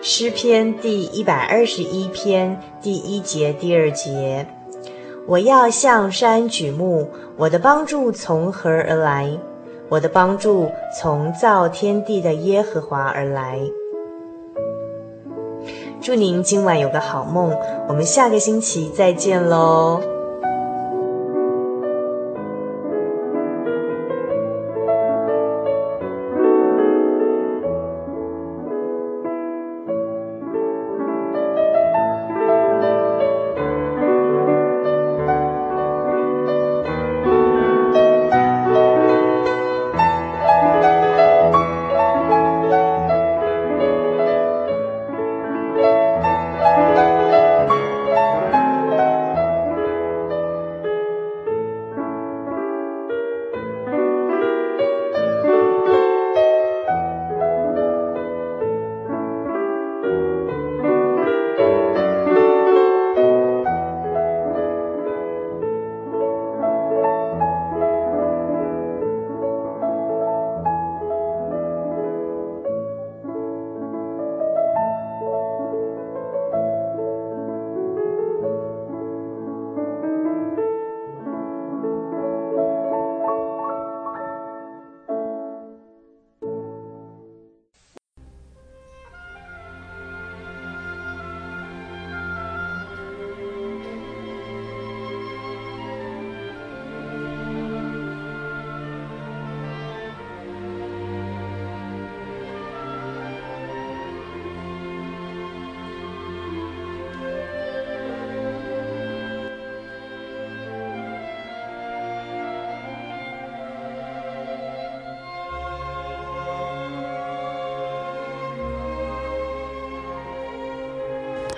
[0.00, 4.46] 诗篇第一百二十一篇第一节、第二节
[5.26, 9.38] ：“我要向山举目，我的帮助从何而来？
[9.88, 13.60] 我的帮助从造天地的耶和华而来。”
[16.00, 17.56] 祝您今晚有个好梦，
[17.88, 20.11] 我们下个星期再见喽。